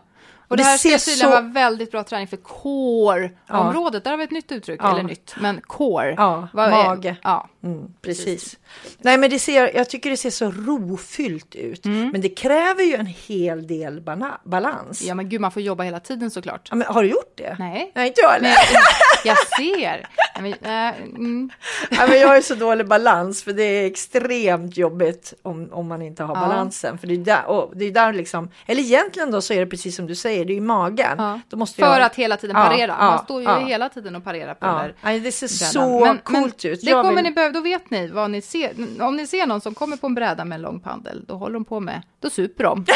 [0.51, 4.03] Och det, det här ska ser tydligen så- vara väldigt bra träning för core-området.
[4.03, 4.91] Där har vi ett nytt uttryck, Ja.
[4.91, 6.13] eller nytt, men core.
[6.17, 7.15] Ja, Vad är- mage.
[7.23, 7.49] Ja.
[7.63, 8.57] Mm, precis.
[8.97, 11.85] Nej, men det ser, jag tycker det ser så rofyllt ut.
[11.85, 12.09] Mm.
[12.09, 14.01] Men det kräver ju en hel del
[14.43, 15.01] balans.
[15.01, 16.67] ja, men gud, man får jobba hela tiden såklart.
[16.69, 17.55] Ja, men har du gjort det?
[17.59, 17.91] Nej.
[17.95, 18.51] Nej, inte jag heller.
[19.25, 20.07] Jag, ser.
[20.39, 21.49] Nej, men, äh, mm.
[21.91, 25.87] Ja, men jag har ju så dålig balans för det är extremt jobbigt om, om
[25.87, 26.41] man inte har Ja.
[26.41, 26.97] balansen.
[26.97, 29.65] För det är där, och det är där liksom, eller egentligen då så är det
[29.65, 31.15] precis som du säger, det är i magen.
[31.17, 31.39] Ja.
[31.49, 32.95] Då måste För jag, att hela tiden parera.
[32.99, 34.87] ja, Man står ju hela tiden och parerar på ja.
[35.11, 36.81] där det ser så Men- coolt men ut.
[36.81, 38.73] Det Jag kommer vill- ni behöva, då vet ni vad ni ser.
[39.01, 41.53] Om ni ser någon som kommer på en bräda med en lång paddel, då håller
[41.53, 42.83] de på med, då super de.
[42.87, 42.93] Det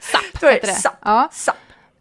[0.00, 0.74] Sapp det heter det.
[0.74, 0.98] sapp.
[1.04, 1.28] Ja.
[1.32, 1.56] Sapp.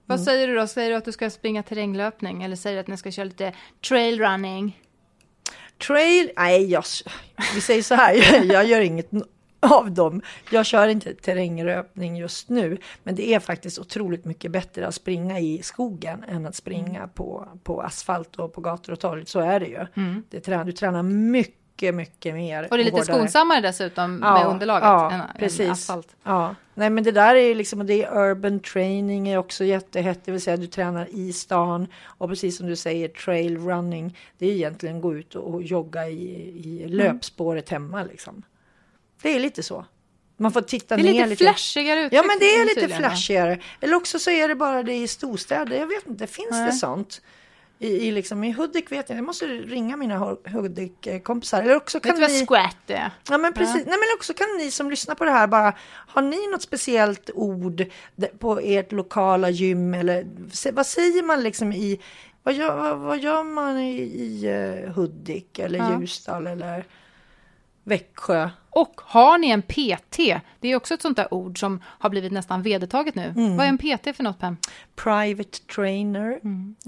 [0.06, 0.68] Vad säger du då?
[0.68, 3.54] Säger du att du ska springa terränglöpning eller säger du att ni ska köra lite
[3.90, 4.80] trail running?
[5.88, 6.84] Trail, nej, jag,
[7.56, 9.10] vi säger så här, jag, jag gör inget
[9.64, 10.22] av dem.
[10.52, 15.40] Jag kör inte terränglöpning just nu, men det är faktiskt otroligt mycket bättre att springa
[15.40, 19.26] i skogen än att springa på, på asfalt och på gator och torg.
[19.26, 19.86] Så är det ju.
[20.30, 22.68] Det tränar, du tränar mycket mycket, mer.
[22.72, 23.18] Och det är lite hårdare.
[23.18, 25.60] skonsammare dessutom Ja, med underlaget ja, än, precis.
[25.60, 26.16] än asfalt.
[26.24, 30.20] Ja, nej men det där är ju liksom, det är urban training är också jättehett,
[30.26, 34.46] det vill säga du tränar i stan och precis som du säger trail running, det
[34.46, 36.24] är egentligen gå ut och, och jogga i,
[36.66, 38.44] i löpspåret hemma liksom.
[39.24, 39.86] Det är lite så.
[40.38, 41.44] Man får titta Det är ner lite, lite.
[41.44, 42.20] flashigare uttryck.
[42.20, 43.60] Ja men det är lite flashigare.
[43.82, 45.78] Eller också så är det bara det i storstäder.
[45.78, 46.66] Jag vet inte, finns Nej.
[46.66, 47.22] det sånt?
[47.80, 51.62] I, i, liksom, I Hudik vet jag, jag måste ringa mina Hu- Hudik-kompisar.
[51.62, 52.46] Eller också Vet kan vad ni...
[52.46, 53.12] squat är?
[53.30, 53.76] Ja men precis.
[53.76, 55.74] Nej men också kan ni som lyssnar på det här bara,
[56.08, 57.86] har ni något speciellt ord
[58.40, 60.28] på ert lokala gym eller
[60.72, 62.00] vad säger man liksom i,
[62.44, 66.00] vad gör, vad, vad gör man i, i eh, Hudik eller Ja.
[66.02, 66.86] Ljusdal eller
[67.84, 68.50] Växjö?
[68.70, 70.18] Och har ni en PT?
[70.60, 73.24] Det är också ett sånt där ord som har blivit nästan vedertaget nu.
[73.24, 73.58] Mm.
[73.58, 74.58] Vad är en PT för något Pam?
[74.96, 76.40] Private trainer,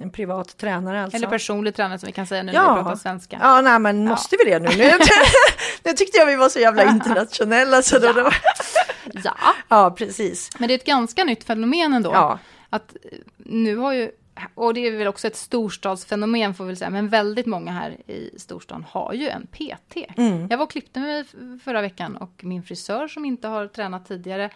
[0.02, 1.18] en privat tränare alltså.
[1.18, 3.38] Eller personlig tränare som vi kan säga nu när vi pratar svenska.
[3.42, 4.70] Ja, nej men måste vi det nu?
[4.78, 4.92] Nu,
[5.84, 8.30] nu tyckte jag vi var så jävla internationella så då, då,
[9.24, 9.36] Ja,
[9.70, 10.50] ja precis.
[10.60, 12.12] men det är ett ganska nytt fenomen ändå.
[12.14, 12.40] Ja.
[12.70, 14.12] Att eh, nu har ju,
[14.56, 18.30] och det är väl också ett storstadsfenomen får vi säga, men väldigt många här i
[18.38, 19.98] storstan har ju en PT.
[20.18, 20.48] Mm.
[20.50, 21.26] Jag var och klippte mig
[21.64, 24.50] förra veckan och min frisör som inte har tränat tidigare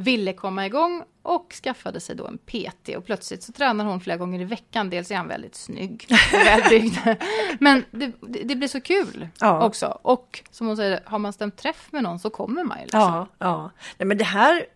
[0.00, 4.16] ville komma igång och skaffade sig då en PT och plötsligt så tränar hon flera
[4.16, 4.90] gånger i veckan.
[4.90, 6.96] Dels är han väldigt snygg och välbyggd.
[7.60, 8.12] Men det,
[8.44, 9.66] det, blir så kul Ja.
[9.66, 9.98] också.
[10.02, 12.84] Och som hon säger, har man stämt träff med någon så kommer man ju.
[12.84, 13.00] Liksom.
[13.00, 13.70] Ja, ja.
[13.98, 14.66] Nej, men det här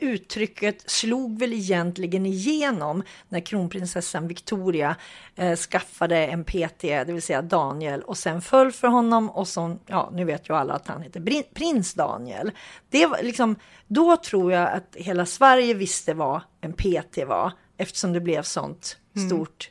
[0.00, 4.96] uttrycket slog väl egentligen igenom när kronprinsessan Victoria
[5.36, 9.76] eh, skaffade en PT, det vill säga Daniel, och sen föll för honom och så,
[9.86, 12.50] ja, nu vet ju alla att han heter prins Daniel.
[12.90, 13.56] Det var liksom,
[13.86, 18.96] då tror jag att hela Sverige visste vad en PT var, eftersom det blev sånt
[19.16, 19.28] Mm.
[19.28, 19.70] stort.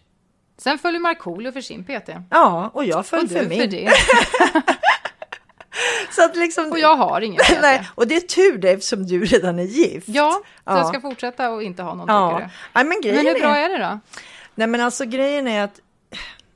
[0.57, 2.09] Sen följer Markoolio för sin PT.
[2.29, 3.17] Ja, och jag Och för
[3.49, 3.59] min.
[3.61, 3.89] för det.
[6.11, 7.41] Så att liksom, Och jag har ingen.
[7.61, 10.07] Nej, och det är tur det eftersom du redan är gift.
[10.09, 10.77] Ja, så Ja.
[10.77, 12.29] jag ska fortsätta och inte ha någon ja.
[12.29, 13.09] tycker men du.
[13.09, 13.69] grejen Men hur bra är...
[13.69, 13.99] är det då?
[14.55, 15.79] Nej men alltså grejen är att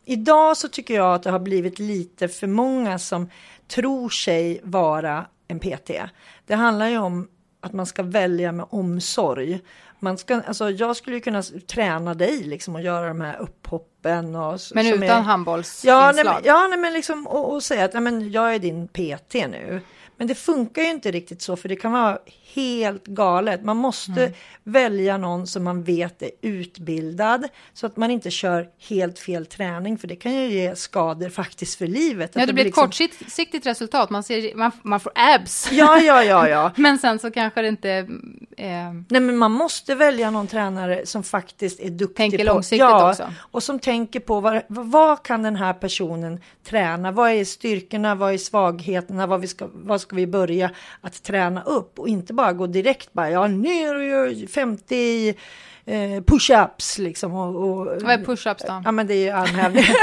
[0.06, 3.30] idag så tycker jag att det har blivit lite för många som
[3.68, 5.92] tror sig vara en PT.
[6.48, 7.28] Det handlar ju om
[7.62, 9.60] att man ska välja med omsorg.
[10.00, 14.36] Man ska, alltså jag skulle ju kunna träna dig liksom och göra de här upphoppen.
[14.36, 15.94] Och, Men utan är, handbollsinslag?
[15.94, 18.60] Ja, nej, men, ja nej, men liksom, och, och säga att nej, men jag är
[18.60, 19.82] din PT nu.
[20.18, 22.20] Men det funkar ju inte riktigt så, för det kan vara
[22.56, 23.64] helt galet.
[23.64, 24.34] Man måste Mm.
[24.64, 29.98] välja någon som man vet är utbildad, så att man inte kör helt fel träning,
[29.98, 32.32] för det kan ju ge skador faktiskt för livet.
[32.34, 34.10] Ja, Att det blir ett liksom- kortsiktigt resultat.
[34.10, 35.70] Man, ser, man, man får abs.
[35.72, 36.72] Ja, ja, ja, ja.
[36.78, 37.90] Men sen så kanske det inte...
[38.58, 38.68] Eh,
[39.10, 42.44] Nej, men man måste välja någon tränare som faktiskt är duktig Tänker på...
[42.44, 43.34] långsiktigt ja, också.
[43.40, 47.12] och som tänker på vad, vad kan den här personen träna?
[47.12, 48.16] Vad är styrkorna?
[48.16, 49.28] Vad är svagheterna?
[49.28, 50.70] Vad, vi ska, vad ska vi börja
[51.02, 52.00] att träna upp?
[52.00, 55.30] Och inte bara gå direkt bara, ja, ner och gör 50
[55.86, 57.34] eh, push-ups liksom.
[57.34, 58.82] Och, och, vad är push-ups då?
[58.86, 59.84] Ja, men det är ju armhävning.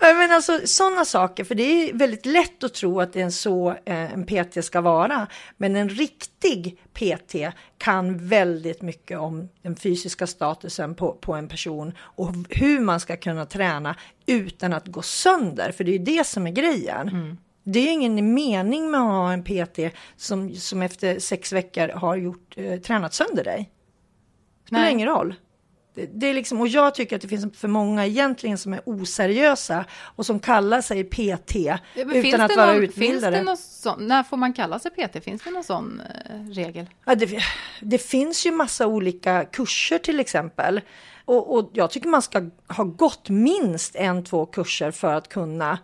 [0.00, 3.30] Nej, men alltså sådana saker, för det är väldigt lätt att tro att det är
[3.30, 5.26] så eh, en PT ska vara.
[5.56, 7.34] Men en riktig PT
[7.78, 13.16] kan väldigt mycket om den fysiska statusen på, på en person och hur man ska
[13.16, 13.96] kunna träna
[14.26, 17.38] utan att gå sönder, för det är ju det som är grejen.
[17.62, 22.16] Det är ingen mening med att ha en PT som, som efter sex veckor har
[22.16, 23.70] gjort, eh, tränat sönder dig.
[24.66, 24.92] Spelar Nej.
[24.92, 25.34] ingen roll.
[25.94, 28.80] Det, det är liksom, och jag tycker att det finns för många egentligen som är
[28.84, 29.84] oseriösa
[30.16, 33.20] och som kallar sig PT Ja, utan att det vara någon, utbildade.
[33.20, 35.24] Finns det någon sån, när får man kalla sig PT?
[35.24, 36.86] Finns det någon sån eh, regel?
[37.04, 37.42] Ja, det,
[37.80, 40.80] det finns ju massa olika kurser till exempel.
[41.24, 45.78] Och, och jag tycker man ska ha gått minst en, två kurser för att kunna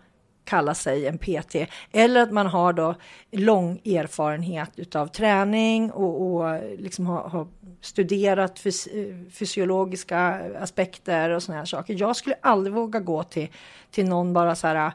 [0.47, 1.55] kalla sig en PT.
[1.91, 2.95] Eller att man har då
[3.31, 7.47] lång erfarenhet utav träning och, och liksom har, har
[7.81, 8.87] studerat fys,
[9.31, 11.95] fysiologiska aspekter och såna här saker.
[11.99, 13.47] Jag skulle aldrig våga gå till,
[13.91, 14.91] till någon bara så här,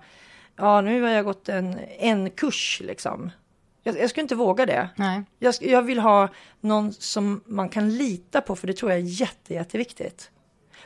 [0.57, 3.31] ja nu har jag gått en, en kurs liksom.
[3.83, 4.89] Jag, jag skulle inte våga det.
[4.97, 5.23] Nej.
[5.39, 6.29] Jag, jag vill ha
[6.61, 10.31] någon som man kan lita på, för det tror jag är jätte, jätteviktigt.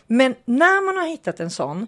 [0.07, 1.87] Men när man har hittat en sån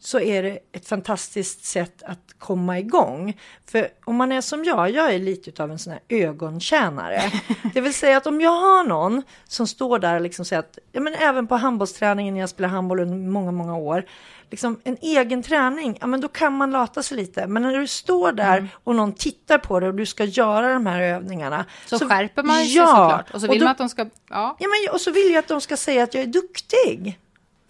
[0.00, 3.40] så är det ett fantastiskt sätt att komma igång.
[3.66, 7.22] För om man är som jag, jag är lite av en sån här ögontjänare.
[7.74, 10.78] Det vill säga att om jag har någon som står där och liksom säger att,
[10.92, 14.04] ja men även på handbollsträningen när jag spelar handboll under många, många år,
[14.50, 17.46] liksom en egen träning, ja men då kan man lata sig lite.
[17.46, 20.86] Men när du står där och någon tittar på dig och du ska göra de
[20.86, 21.64] här övningarna.
[21.86, 23.34] Så, skärper man sig ja, såklart.
[23.34, 24.02] Och så vill då- man att de ska...
[24.28, 24.56] Ja.
[24.58, 27.18] Ja, men, och så vill jag att de ska säga att jag är duktig.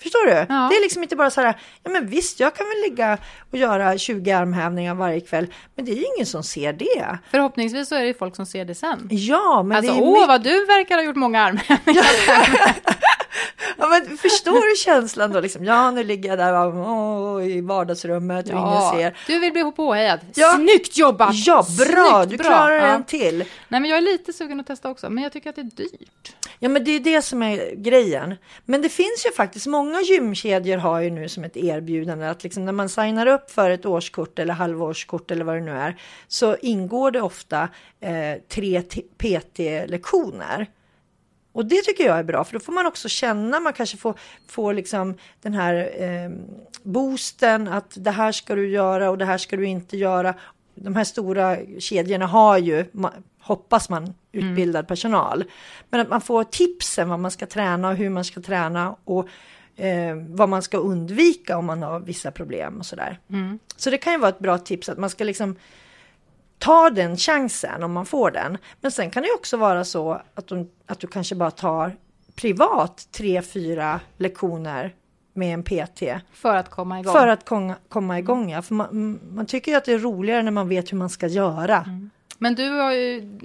[0.03, 0.33] Förstår du?
[0.33, 0.45] Ja.
[0.71, 3.19] Det är liksom inte bara så här, ja men visst, jag kan väl ligga
[3.53, 7.19] och göra 20 armhävningar varje kväll, men det är ju ingen som ser det.
[7.31, 9.09] Förhoppningsvis så är det ju folk som ser det sen.
[9.11, 12.05] Ja, men Alltså, det är åh mycket- vad du verkar ha gjort många armhävningar.
[13.81, 15.41] Ja, men förstår du känslan då?
[15.41, 19.17] Liksom, ja, nu ligger jag där åh, i vardagsrummet och ingen ser.
[19.27, 20.21] du vill bli påhejad.
[20.35, 20.53] Ja.
[20.57, 21.31] Snyggt jobbat!
[21.47, 22.25] Ja, bra!
[22.25, 22.83] Snyggt, Du klarar Ja.
[22.87, 23.39] en till.
[23.69, 25.65] Nej, men jag är lite sugen att testa också, men jag tycker att det är
[25.77, 26.37] dyrt.
[26.59, 28.35] Ja, men det är det som är grejen.
[28.65, 32.65] Men det finns ju faktiskt, många gymkedjor har ju nu som ett erbjudande att liksom
[32.65, 36.57] när man signar upp för ett årskort eller halvårskort eller vad det nu är, så
[36.57, 37.69] ingår det ofta
[38.01, 38.83] eh, tre
[39.19, 40.67] PT-lektioner.
[41.53, 44.15] Och det tycker jag är bra, för då får man också känna, man kanske får,
[44.49, 46.31] får liksom den här eh,
[46.83, 50.35] boosten att det här ska du göra och det här ska du inte göra.
[50.75, 52.85] De här stora kedjorna har ju,
[53.49, 55.45] hoppas man, utbildad personal.
[55.91, 59.29] Men att man får tipsen vad man ska träna och hur man ska träna och
[59.77, 63.19] eh, vad man ska undvika om man har vissa problem och sådär.
[63.77, 65.57] Så det kan ju vara ett bra tips att man ska liksom
[66.59, 68.59] ta den chansen om man får den.
[68.81, 71.97] Men sen kan det också vara så att, de, att du kanske bara tar
[72.35, 74.95] privat tre, fyra lektioner
[75.35, 77.13] med en PT För att komma igång.
[77.13, 78.51] för att komma, komma igång.
[78.51, 78.63] Ja.
[78.63, 81.27] För man, man tycker ju att det är roligare när man vet hur man ska
[81.27, 81.85] göra.
[82.39, 83.39] Men du har ju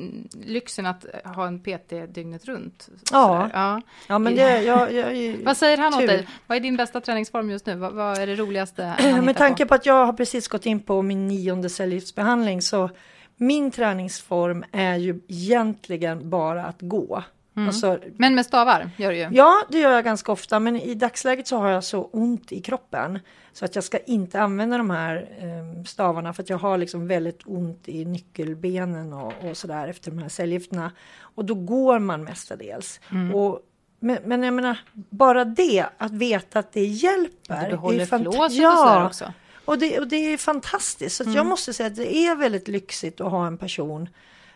[0.46, 2.90] lyxen att ha en PT dygnet runt.
[3.12, 3.50] Ja.
[3.54, 3.82] Ja.
[4.08, 6.08] Ja, men det, jag, jag, Vad säger han åt Tur.
[6.08, 6.28] dig?
[6.48, 7.76] Vad är din bästa träningsform just nu?
[7.76, 8.96] Vad, vad är det roligaste?
[9.24, 9.70] Med tanke på?
[9.70, 12.90] på att jag har precis gått in på min nionde cellgiftsbehandling så
[13.38, 17.24] min träningsform är ju egentligen bara att gå.
[17.56, 19.28] Alltså, Men med stavar gör du ju.
[19.32, 22.62] ja, det gör jag ganska ofta, men i dagsläget så har jag så ont i
[22.62, 23.20] kroppen
[23.54, 27.08] så att jag ska inte använda de här eh, stavarna för att jag har liksom
[27.08, 30.92] väldigt ont i nyckelbenen och, och sådär efter de här cellgifterna.
[31.20, 33.00] Och då går man mestadels.
[33.34, 33.60] Och,
[34.00, 37.60] men, men jag menar, bara det, att veta att det hjälper.
[37.60, 39.34] Du är behåller flåset och ja, sådär också.
[39.66, 41.16] och det, och det är fantastiskt.
[41.16, 44.10] Så att jag måste säga att det är väldigt lyxigt att ha en person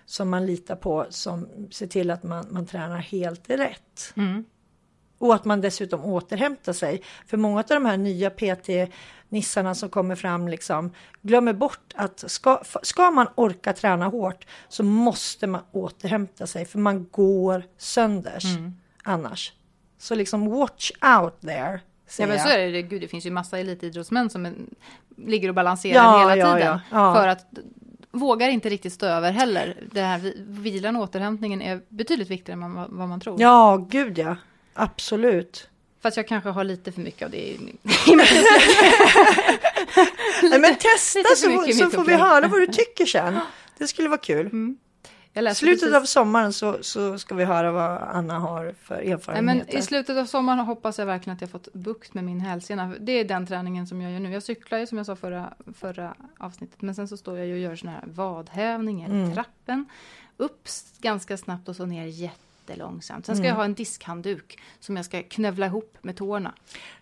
[0.09, 4.13] som man litar på som ser till att man, man tränar helt rätt.
[5.19, 7.01] Och att man dessutom återhämtar sig.
[7.27, 10.91] För många av de här nya PT-nissarna som kommer fram liksom
[11.21, 16.79] glömmer bort att ska, ska man orka träna hårt så måste man återhämta sig för
[16.79, 18.43] man går sönders
[19.03, 19.53] annars.
[19.97, 20.91] Så liksom watch
[21.21, 21.79] out there.
[22.19, 24.67] Ja men så är det, gud det finns ju massa elitidrottsmän som
[25.17, 26.79] ligger och balanserar Ja, hela ja, tiden.
[26.91, 27.15] ja.
[27.15, 27.45] För att
[28.11, 29.83] vågar inte riktigt stå över heller.
[29.91, 33.41] Det här vi- vilan och återhämtningen är betydligt viktigare än vad man tror.
[33.41, 34.35] Ja, gud ja.
[34.73, 35.69] Absolut.
[36.01, 37.77] Fast jag kanske har lite för mycket av det i min...
[40.43, 43.39] Nej, men testa så, så får vi höra vad du tycker sen.
[43.77, 44.45] Det skulle vara kul.
[44.45, 44.86] Läste
[45.53, 49.77] Slutet precis- av sommaren så, så ska vi höra vad Anna har för Nej, erfarenheter.
[49.77, 52.93] I slutet av sommaren hoppas jag verkligen att jag fått bukt med min hälsena.
[52.99, 54.31] Det är den träningen som jag gör nu.
[54.33, 56.81] Jag cyklar ju som jag sa förra, förra avsnittet.
[56.81, 59.31] Men sen så står jag ju och gör sån här vadhävningar Mm.
[59.31, 59.85] i trappen.
[60.37, 60.67] Upp
[61.01, 62.05] ganska snabbt och så ner
[62.67, 63.25] jättelångsamt.
[63.25, 63.49] Sen ska Mm.
[63.49, 66.53] jag ha en diskhandduk som jag ska knövla ihop med tårna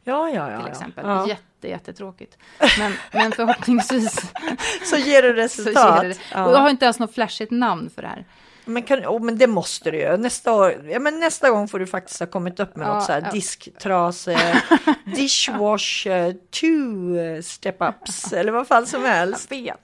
[0.03, 0.59] ja, ja, ja.
[0.61, 1.05] till exempel.
[1.05, 1.27] Ja.
[1.27, 2.37] Jätte, jättetråkigt.
[2.79, 4.15] Men, men förhoppningsvis
[4.85, 6.03] Så ger det så resultat.
[6.03, 6.17] ger det.
[6.31, 6.45] Ja.
[6.45, 8.25] Och jag har inte ens något flashigt namn för det här.
[8.65, 10.17] Men, kan, oh, men det måste du ju.
[10.17, 13.03] Nästa, år, ja, men nästa gång får du faktiskt ha kommit upp med Ja, något
[13.03, 13.31] så här ja.
[13.31, 14.61] disktrase,
[15.15, 19.51] dishwash, eh, two eh, step-ups eller vad fan som helst.
[19.51, 19.77] Jag vet,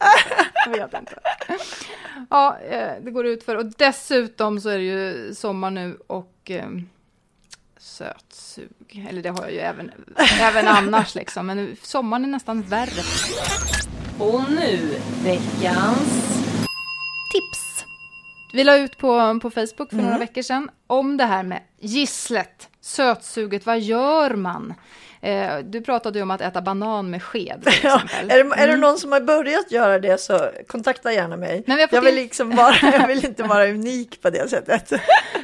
[0.66, 1.20] jag vet inte.
[2.30, 3.56] Ja, eh, det går ut för.
[3.56, 6.68] Och dessutom så är det ju sommar nu och eh,
[7.80, 9.08] sötsug.
[9.10, 9.92] Eller det har jag ju även,
[10.42, 11.48] även annars liksom.
[11.48, 13.02] Men sommaren är nästan värre.
[14.20, 16.28] Och nu veckans
[17.32, 17.71] tips.
[18.54, 20.06] Vi la ut på, på Facebook för Mm.
[20.06, 23.66] några veckor sedan om det här med gisslet, sötsuget.
[23.66, 24.74] Vad gör man?
[25.24, 28.76] Eh, du pratade ju om att äta banan med sked Ja, är, det, är det
[28.78, 31.64] någon som har börjat göra det så kontakta gärna mig.
[31.68, 34.30] Men vi har fått jag, vill in- liksom vara, jag vill inte vara unik på
[34.30, 34.92] det sättet.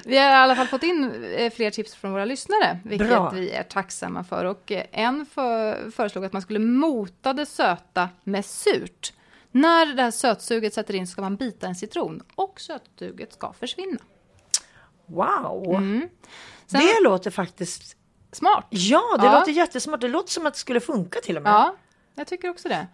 [0.06, 3.30] Vi har i alla fall fått in eh, fler tips från våra lyssnare, vilket Bra.
[3.30, 4.46] vi är tacksamma för.
[4.46, 9.14] Och eh, en för, föreslog att man skulle mota det söta med surt.
[9.62, 14.00] När det här sötsuget sätter in ska man bita en citron och sötsuget ska försvinna.
[15.06, 15.76] Wow!
[15.76, 16.10] Mm.
[16.66, 17.98] Sen, Det låter faktiskt...
[18.32, 18.66] smart!
[18.70, 19.40] Ja, det Ja.
[19.40, 20.02] låter jättesmart.
[20.02, 21.52] Det låter som att det skulle funka till och med.
[21.52, 21.76] Ja,
[22.16, 22.88] jag tycker också det.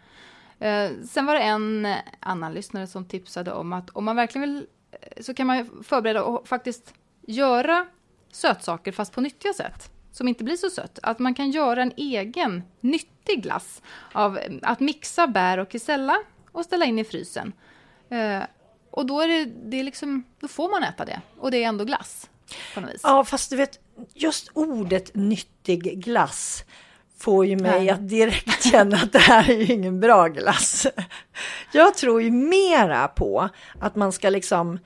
[0.67, 4.67] Eh, sen var det en annan lyssnare som tipsade om att om man verkligen vill
[4.91, 7.85] eh, så kan man förbereda och faktiskt göra
[8.31, 10.99] sötsaker fast på nyttiga sätt som inte blir så sött.
[11.03, 13.81] Att man kan göra en egen nyttig glass
[14.13, 16.17] av att mixa bär och kisella
[16.53, 17.53] och ställa in i frysen.
[18.09, 18.43] Eh,
[18.91, 21.67] och då, är det, det är liksom, då får man äta det och det är
[21.67, 22.29] ändå glass
[22.73, 23.01] på något vis.
[23.03, 23.79] Ja, fast du vet,
[24.13, 26.63] just ordet nyttig glass
[27.17, 30.87] får ju mig att direkt känna att det här är ju ingen bra glass.
[31.71, 33.49] Jag tror ju mera på
[33.79, 34.79] att man ska liksom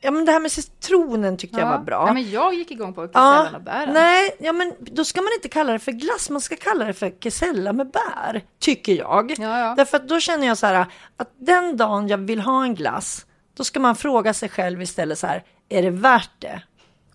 [0.00, 2.04] Ja men det här med citronen tyckte jag var bra.
[2.06, 3.94] Ja, men jag gick igång på kesella Ja, med bären.
[3.94, 6.92] nej, ja, men då ska man inte kalla det för glass, man ska kalla det
[6.92, 9.34] för kesella med bär, tycker jag.
[9.38, 9.74] Ja, ja.
[9.76, 10.86] Därför att då känner jag så här
[11.16, 13.26] att den dagen jag vill ha en glass,
[13.56, 16.62] då ska man fråga sig själv istället så här, är det värt det?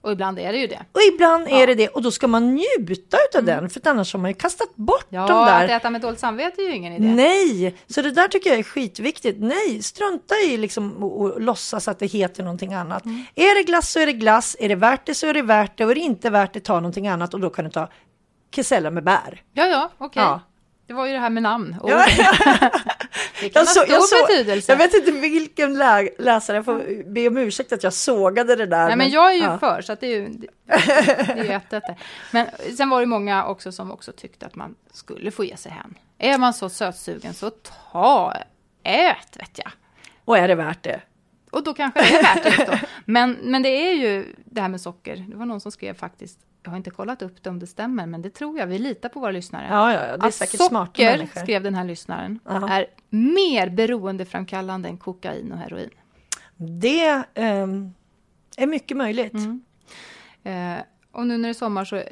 [0.06, 0.86] Och ibland är det ju det.
[0.92, 4.20] Och ibland är det det och då ska man njuta utav den, för annars har
[4.20, 5.22] man ju kastat bort Mm.
[5.22, 5.76] Ja, de att där.
[5.76, 7.08] äta med dåligt samvete är ju ingen idé.
[7.08, 9.38] Nej, så det där tycker jag är skitviktigt.
[9.42, 13.06] Nej, strunta i liksom och, och låtsas att det heter någonting annat.
[13.06, 13.26] Mm.
[13.36, 15.78] Är det glass så är det glass, är det värt det så är det värt
[15.78, 17.90] det och är det inte värt det ta någonting annat och då kan du ta
[18.56, 19.42] kesella med bär.
[19.54, 20.24] Ja, ja, okej.
[20.24, 20.42] Ja.
[20.88, 21.76] Det var ju det här med namn.
[21.82, 22.06] Och Ja,
[23.42, 24.72] det kan Jag, ha så, stor jag, så, betydelse.
[24.72, 28.66] jag vet inte vilken lä läsare, jag får be om ursäkt att jag sågade det
[28.66, 28.88] där.
[28.88, 29.58] Nej, men jag är ju ja.
[29.60, 31.84] för, så att det är ju det, det är ju ett, ett.
[32.32, 35.72] Men sen var det många också som också tyckte att man skulle få ge sig
[35.72, 35.96] hän.
[36.18, 38.34] Är man så sötsugen så ta,
[38.84, 39.72] ät vet jag.
[40.26, 41.02] Och är det värt det?
[41.52, 42.82] Och då kanske det är värt det.
[43.06, 45.26] Men, men det är ju det här med socker.
[45.30, 48.06] Det var någon som skrev faktiskt, jag har inte kollat upp det om det stämmer,
[48.06, 48.68] men det tror jag.
[48.68, 49.68] Vi litar på våra lyssnare.
[49.70, 51.42] Ja, ja, ja det är att säkert smarta socker, människor.
[51.42, 52.70] skrev den här lyssnaren, Ja.
[52.70, 55.90] är mer beroendeframkallande än kokain och heroin.
[56.58, 57.94] Det ehm,
[58.58, 59.34] är mycket möjligt.
[59.34, 59.62] Mm.
[60.44, 62.04] Eh, och nu när det är sommar så eh,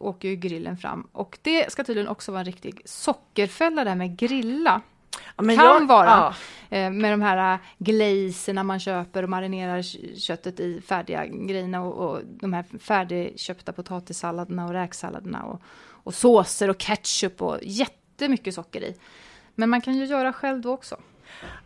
[0.00, 1.08] åker ju grillen fram.
[1.12, 4.80] Och det ska tydligen också vara en riktig sockerfälla det här med grilla.
[5.36, 6.06] Kan jag- vara.
[6.06, 6.34] ja.
[6.76, 9.82] Eh, med de här glaserna man köper och marinerar
[10.18, 16.70] köttet i färdiga grejerna och, och de här färdigköpta potatissalladerna och räksalladerna och, och såser
[16.70, 18.94] och ketchup och jättemycket socker i.
[19.54, 20.96] Men man kan ju göra själv då också.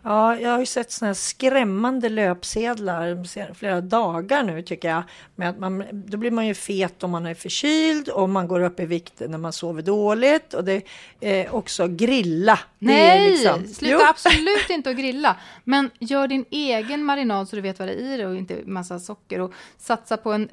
[0.03, 5.03] Ja, jag har ju sett såna här skrämmande löpsedlar se- flera dagar nu tycker jag.
[5.37, 8.61] Med att man, då blir man ju fet om man är förkyld och man går
[8.61, 10.55] upp i vikt när man sover dåligt.
[10.55, 10.83] Och det
[11.21, 12.59] är också grilla.
[12.79, 14.07] Nej, liksom- sluta Jo.
[14.09, 15.37] absolut inte att grilla.
[15.65, 18.57] Men gör din egen marinad så du vet vad det är i det och inte
[18.67, 19.41] massa socker.
[19.41, 20.49] Och satsa på en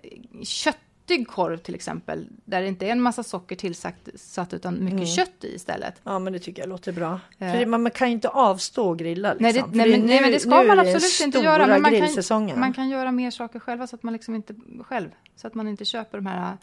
[1.11, 5.07] köttig korv till exempel, där det inte är en massa socker tillsatt satt, utan mycket
[5.07, 6.01] kött i istället.
[6.03, 7.19] Ja, men det tycker jag låter bra.
[7.37, 7.51] Ja.
[7.51, 9.33] För man, man kan ju inte avstå att grilla.
[9.33, 9.43] Liksom.
[9.43, 11.67] Nej, det, För nej, men, nej, nu- men det ska man absolut inte göra.
[11.67, 15.09] Men man kan, man kan göra mer saker själva så att man liksom inte själv,
[15.35, 16.57] så att man inte köper de här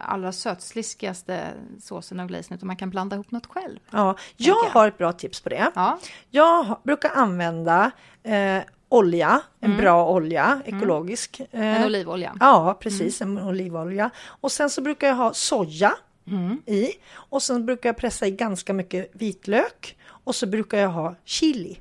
[0.00, 1.48] allra sötsliskigaste
[1.80, 3.78] såserna och glazen, utan man kan blanda ihop något själv.
[3.90, 4.70] Ja, jag jag.
[4.70, 5.70] har ett bra tips på det.
[5.74, 5.98] Ja,
[6.30, 7.90] Jag brukar använda
[8.22, 8.58] eh,
[8.92, 9.80] olja, en Mm.
[9.82, 11.40] bra olja, ekologisk.
[11.50, 12.36] Eh, en olivolja.
[12.40, 14.10] Ja, precis, en olivolja.
[14.26, 15.92] Och sen så brukar jag ha soja
[16.26, 16.62] Mm.
[16.66, 21.14] i och sen brukar jag pressa i ganska mycket vitlök och så brukar jag ha
[21.24, 21.78] chili.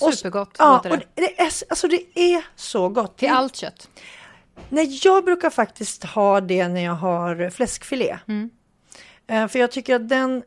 [0.00, 1.04] Och- Supergott Ja, låter och det.
[1.14, 3.16] det är, alltså det är så gott.
[3.18, 3.88] Till Det- allt kött.
[4.68, 8.18] Nej, jag brukar faktiskt ha det när jag har fläskfilé.
[8.28, 8.50] Mm.
[9.26, 10.42] Eh, För jag tycker att den,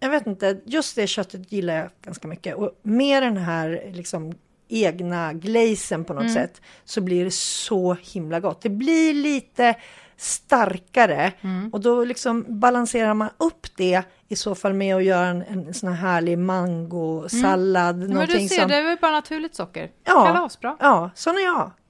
[0.00, 2.54] jag vet inte, just det köttet gillar jag ganska mycket.
[2.56, 4.32] Och med den här liksom
[4.70, 6.34] egna glazen på något Mm.
[6.34, 8.62] sätt så blir det så himla gott.
[8.62, 9.74] Det blir lite
[10.16, 11.70] starkare Mm.
[11.72, 15.74] och då liksom balanserar man upp det i så fall med att göra en, en
[15.74, 17.96] sån här härlig mangosallad.
[18.02, 18.16] Mm.
[18.16, 19.90] Men du ser, som, det är väl bara naturligt socker?
[20.04, 20.24] Ja.
[20.26, 20.76] Kalasbra.
[20.80, 21.70] Ja, sån är jag.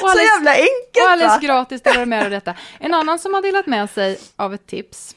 [0.00, 1.38] Så alldeles, jävla enkelt och alldeles va?
[1.40, 2.54] gratis delar du med dig detta.
[2.80, 5.15] En annan som har delat med sig av ett tips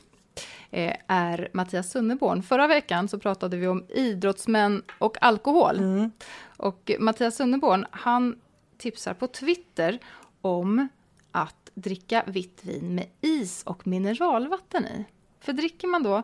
[0.72, 2.43] är Mattias Sunneborn.
[2.43, 5.78] Förra veckan så pratade vi om idrottsmän och alkohol.
[5.78, 6.11] Mm.
[6.57, 8.39] Och Mattias Sunneborn, han
[8.78, 9.99] tipsar på Twitter
[10.41, 10.88] om
[11.32, 15.05] att dricka vitt vin med is och mineralvatten i.
[15.39, 16.24] För dricker man då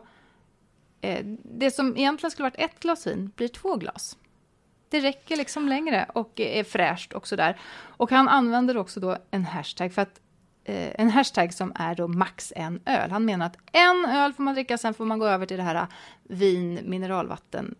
[1.00, 4.16] eh, det som egentligen skulle varit ett glas vin blir två glas.
[4.88, 7.60] Det räcker liksom längre och är fräscht och sådär.
[7.76, 10.25] Och han använder också då en hashtag för att eh,
[10.68, 13.10] en hashtag som är då max en öl.
[13.10, 15.62] Han menar att en öl får man dricka, sen får man gå över till det
[15.62, 15.86] här eh,
[16.22, 17.74] vin, mineralvatten,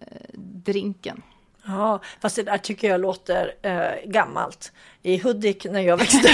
[0.00, 1.22] eh, drinken.
[1.66, 4.72] Ja, fast det där tycker jag låter eh, gammalt.
[5.02, 6.28] I Hudik när jag växte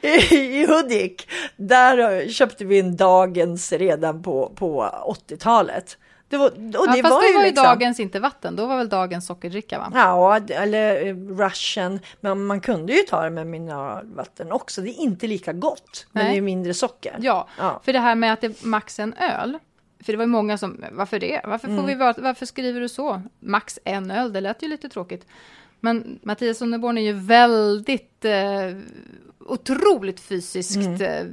[0.00, 4.90] i, i Hudik, där eh, köpte vi en dagens redan på, på
[5.28, 5.98] 80-talet.
[6.28, 8.56] Det var, och det ja, fast var då ju var ju liksom, dagen inte vatten,
[8.56, 9.92] då var väl dagens sockerdricka va?
[9.94, 12.00] Ja, eller eh, Russian.
[12.20, 14.80] Men man kunde ju ta det med mineralvatten också.
[14.82, 16.32] Det är inte lika gott, men Nej.
[16.32, 17.16] det är mindre socker.
[17.20, 17.80] Ja, Ja.
[17.84, 19.58] för det här med att det är max en öl.
[20.04, 21.40] För det var ju många som, varför det?
[21.44, 21.80] Varför, Mm.
[21.80, 23.22] får vi, vara- varför skriver du så?
[23.40, 25.26] Max en öl, det lät ju lite tråkigt.
[25.80, 28.32] Men Mattias Sunderborn är ju väldigt, eh,
[29.38, 31.24] otroligt fysiskt, eh,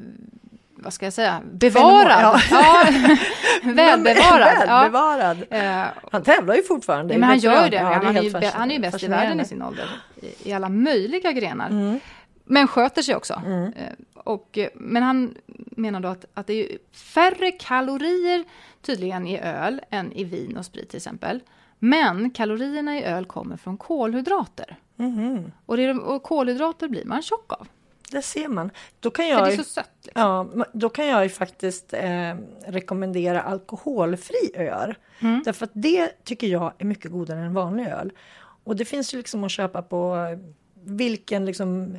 [0.84, 2.22] vad ska jag säga, bevarad.
[2.22, 2.40] Mm.
[2.40, 3.18] Fenomen,
[3.64, 3.74] Ja.
[3.74, 4.58] välbevarad.
[4.68, 4.82] ja.
[4.82, 5.38] Välbevarad.
[5.50, 7.14] Eh, Han tävlar ju fortfarande.
[7.14, 7.76] Ja, men han gör ju det.
[7.76, 9.90] Ja, han, är ju, helt bä- han är ju bäst i världen i sin ålder.
[10.22, 11.70] I, I alla möjliga grenar.
[11.70, 12.00] Mm.
[12.46, 13.42] Men sköter sig också.
[13.46, 13.64] Mm.
[13.74, 15.36] Eh, Och, eh, men han
[15.72, 18.44] menar då att, att det är färre kalorier
[18.82, 21.40] tydligen i öl än i vin och sprit till exempel.
[21.80, 24.76] Men kalorierna i öl kommer från kolhydrater.
[24.96, 25.52] Mhm.
[25.66, 27.68] Och, det, är- och kolhydrater blir man tjock av.
[28.14, 28.72] Det ser man.
[29.00, 29.90] Då kan För jag, det är så sött.
[30.04, 30.22] Liksom.
[30.56, 32.36] ja, då kan jag ju faktiskt eh,
[32.66, 34.96] rekommendera alkoholfri öl.
[35.20, 35.42] Mm.
[35.46, 38.12] Därför att det tycker jag är mycket godare än vanlig öl.
[38.64, 40.18] Och det finns ju liksom att köpa på
[40.86, 41.98] vilken liksom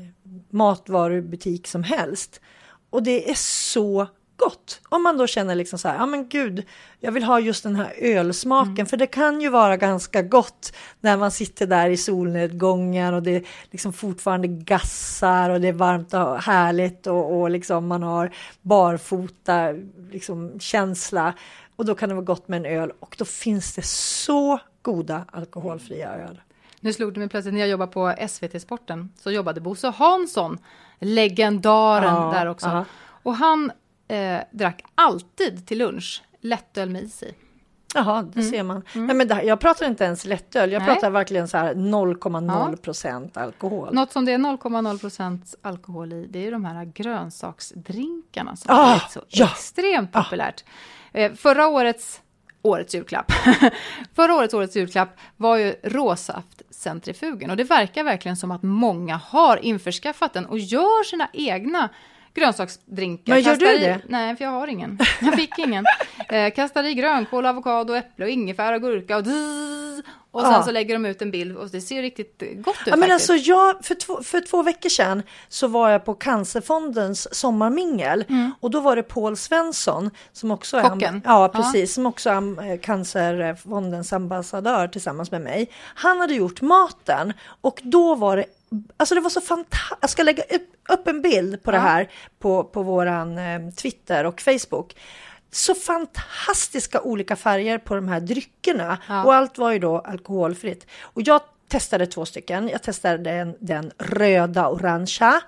[0.50, 2.40] matvarubutik som helst.
[2.90, 4.06] Och det är så
[4.36, 4.80] gott.
[4.88, 6.66] Om man då känner liksom så här, ja men gud,
[7.00, 8.86] jag vill ha just den här ölsmaken.
[8.86, 13.44] För det kan ju vara ganska gott när man sitter där i solnedgången och det
[13.70, 18.30] liksom fortfarande gassar och det är varmt och härligt och, och liksom man har
[18.62, 19.72] barfota
[20.10, 21.34] liksom känsla.
[21.76, 25.24] Och då kan det vara gott med en öl och då finns det så goda
[25.32, 26.40] alkoholfria öl.
[26.80, 30.58] Nu slog det mig plötsligt när jag jobbade på SVT Sporten så jobbade Bosse Hansson,
[31.00, 32.66] legendaren Ja, där också.
[32.66, 32.84] ja.
[33.22, 33.72] Och han
[34.08, 37.34] eh, drack alltid till lunch lättöl med is i.
[37.96, 38.82] Jaha, det ser man.
[38.94, 40.86] Nej, men det jag pratar inte ens lättöl, jag Mm.
[40.86, 40.94] Nej.
[40.96, 43.94] pratar verkligen så här 0,0 procent alkohol.
[43.94, 49.10] Något som det är 0,0% alkohol i, det är de här grönsaksdrinkarna som Ah, blivit
[49.10, 49.44] så ja.
[49.52, 50.64] extremt populärt.
[51.12, 52.20] Eh, förra årets,
[52.62, 53.32] årets julklapp,
[54.14, 59.56] förra årets årets julklapp var ju råsaftcentrifugen och det verkar verkligen som att många har
[59.56, 61.88] införskaffat den och gör sina egna
[62.34, 63.32] grönsaksdrinkar.
[63.32, 64.00] Men gör du i- det?
[64.08, 64.98] Nej, för jag har ingen.
[65.20, 65.84] Jag fick ingen.
[66.28, 70.62] Eh, kastar i grönkål, avokado, äpple och ingefära och gurka och dzz, och sen Ja.
[70.62, 73.30] så lägger de ut en bild och det ser riktigt gott ut Ja, men faktiskt.
[73.30, 78.24] alltså jag, för, två, för två veckor sedan så var jag på Cancerfondens sommarmingel
[78.60, 80.92] och då var det Paul Svensson som också är, Mm.
[80.92, 81.22] Kocken.
[81.24, 85.70] ja, precis, som också är eh, Cancerfondens ambassadör tillsammans med mig.
[85.94, 88.44] Han hade gjort maten och då var det
[88.96, 89.98] Alltså det var så fantastiskt.
[90.00, 90.42] Jag ska lägga
[90.88, 94.96] upp, en bild på det här på, på våran eh, Twitter och Facebook.
[95.50, 99.24] Så fantastiska olika färger på de här dryckerna Ja.
[99.24, 100.86] och allt var ju då alkoholfritt.
[101.02, 102.68] Och jag testade två stycken.
[102.68, 105.40] Jag testade den, den röda orangea.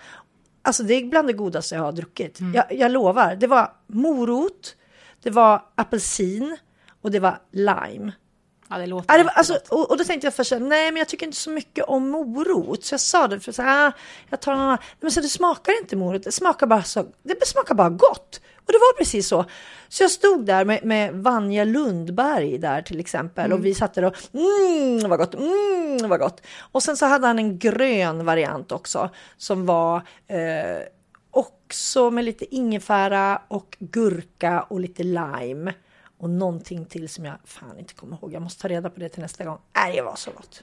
[0.62, 2.40] Alltså det är bland det godaste jag har druckit.
[2.40, 2.54] Mm.
[2.54, 3.36] Jag, jag lovar.
[3.36, 4.76] Det var morot,
[5.22, 6.56] det var apelsin
[7.02, 8.12] och det var lime.
[8.68, 11.26] Ja, det låter det alltså, och, och då tänkte jag först, nej men jag tycker
[11.26, 12.84] inte så mycket om morot.
[12.84, 13.92] Så jag sa det, för så här, ah,
[14.30, 14.78] jag tar någon.
[15.00, 18.40] Men så det smakar inte morot, det smakar bara, så, det smakar bara gott.
[18.66, 19.44] Och det var precis så.
[19.88, 24.04] Så jag stod där med, med Vanja Lundberg där till exempel och vi satt där
[24.04, 26.42] och mm, vad gott, mm, vad gott.
[26.72, 29.96] Och sen så hade han en grön variant också som var
[30.26, 30.82] eh,
[31.30, 35.74] också med lite ingefära och gurka och lite lime.
[36.18, 38.32] Och någonting till som jag fan inte kommer ihåg.
[38.32, 39.58] Jag måste ta reda på det till nästa gång.
[39.76, 40.62] Nej, det var så gott.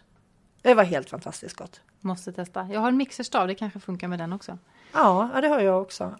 [0.61, 1.81] Det var helt fantastiskt gott.
[1.99, 2.67] Måste testa.
[2.71, 4.57] Jag har en mixerstav, det kanske funkar med den också.
[4.93, 6.15] Ja, det har jag också.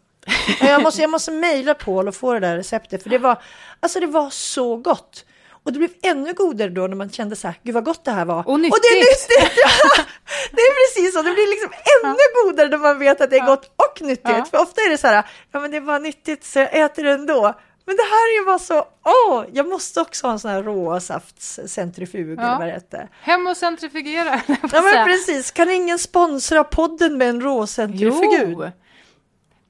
[0.60, 3.42] Ja, Jag måste, jag måste mejla Paul och få det där receptet för det var,
[3.80, 5.26] alltså det var så gott.
[5.50, 8.12] Och det blev ännu godare då när man kände så här, gud vad gott det
[8.12, 8.48] här var.
[8.48, 9.30] Och det är nyttigt.
[9.30, 9.58] nyttigt!
[9.64, 10.04] Ja,
[10.52, 11.72] det är precis så, det blir liksom
[12.04, 14.30] ännu godare när man vet att det är gott och nyttigt.
[14.30, 14.46] Ja.
[14.52, 17.12] För ofta är det så här, ja men det var nyttigt så jag äter det
[17.12, 17.54] ändå.
[17.86, 20.64] Men det här är ju bara så, åh, jag måste också ha en sån här
[20.64, 22.42] råsaftscentrifug Ja.
[22.44, 23.08] eller vad det hette.
[23.22, 28.50] Hem och centrifugera, Ja att men precis, kan ingen sponsra podden med en råcentrifugud?
[28.60, 28.72] Jo!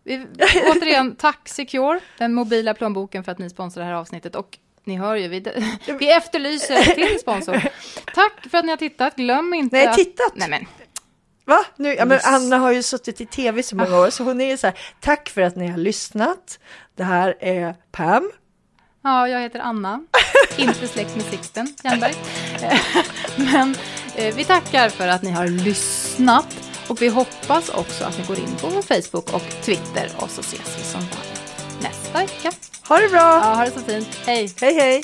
[0.04, 0.26] Vi,
[0.72, 4.36] återigen, tack Secure, den mobila plånboken för att ni sponsrar det här avsnittet.
[4.36, 5.46] Och ni hör ju, vi,
[6.00, 7.62] vi efterlyser till sponsor.
[8.14, 9.16] Tack för att ni har tittat.
[9.16, 9.96] Glöm inte Nej, att...
[9.96, 10.34] tittat.
[10.36, 10.66] Nej, men
[11.46, 11.66] Va?
[11.76, 12.20] Nu, ja, men.
[12.24, 14.80] Anna har ju suttit i tv så många år så hon är ju så här,
[15.00, 16.60] tack för att ni har lyssnat.
[16.96, 18.32] Det här är Pam.
[19.04, 20.04] Ja, jag heter Anna,
[20.58, 22.14] inte släkt med Sixten Jernberg.
[23.54, 23.76] Men
[24.16, 26.48] eh, vi tackar för att ni har lyssnat
[26.88, 30.42] och vi hoppas också att ni går in på vår Facebook och Twitter och så
[30.42, 31.44] ses vi som vanligt
[31.82, 32.52] nästa vecka.
[32.88, 33.20] Ha det bra!
[33.20, 34.08] Ja, ha det så fint.
[34.26, 34.54] Hej!
[34.62, 35.04] Hej hej!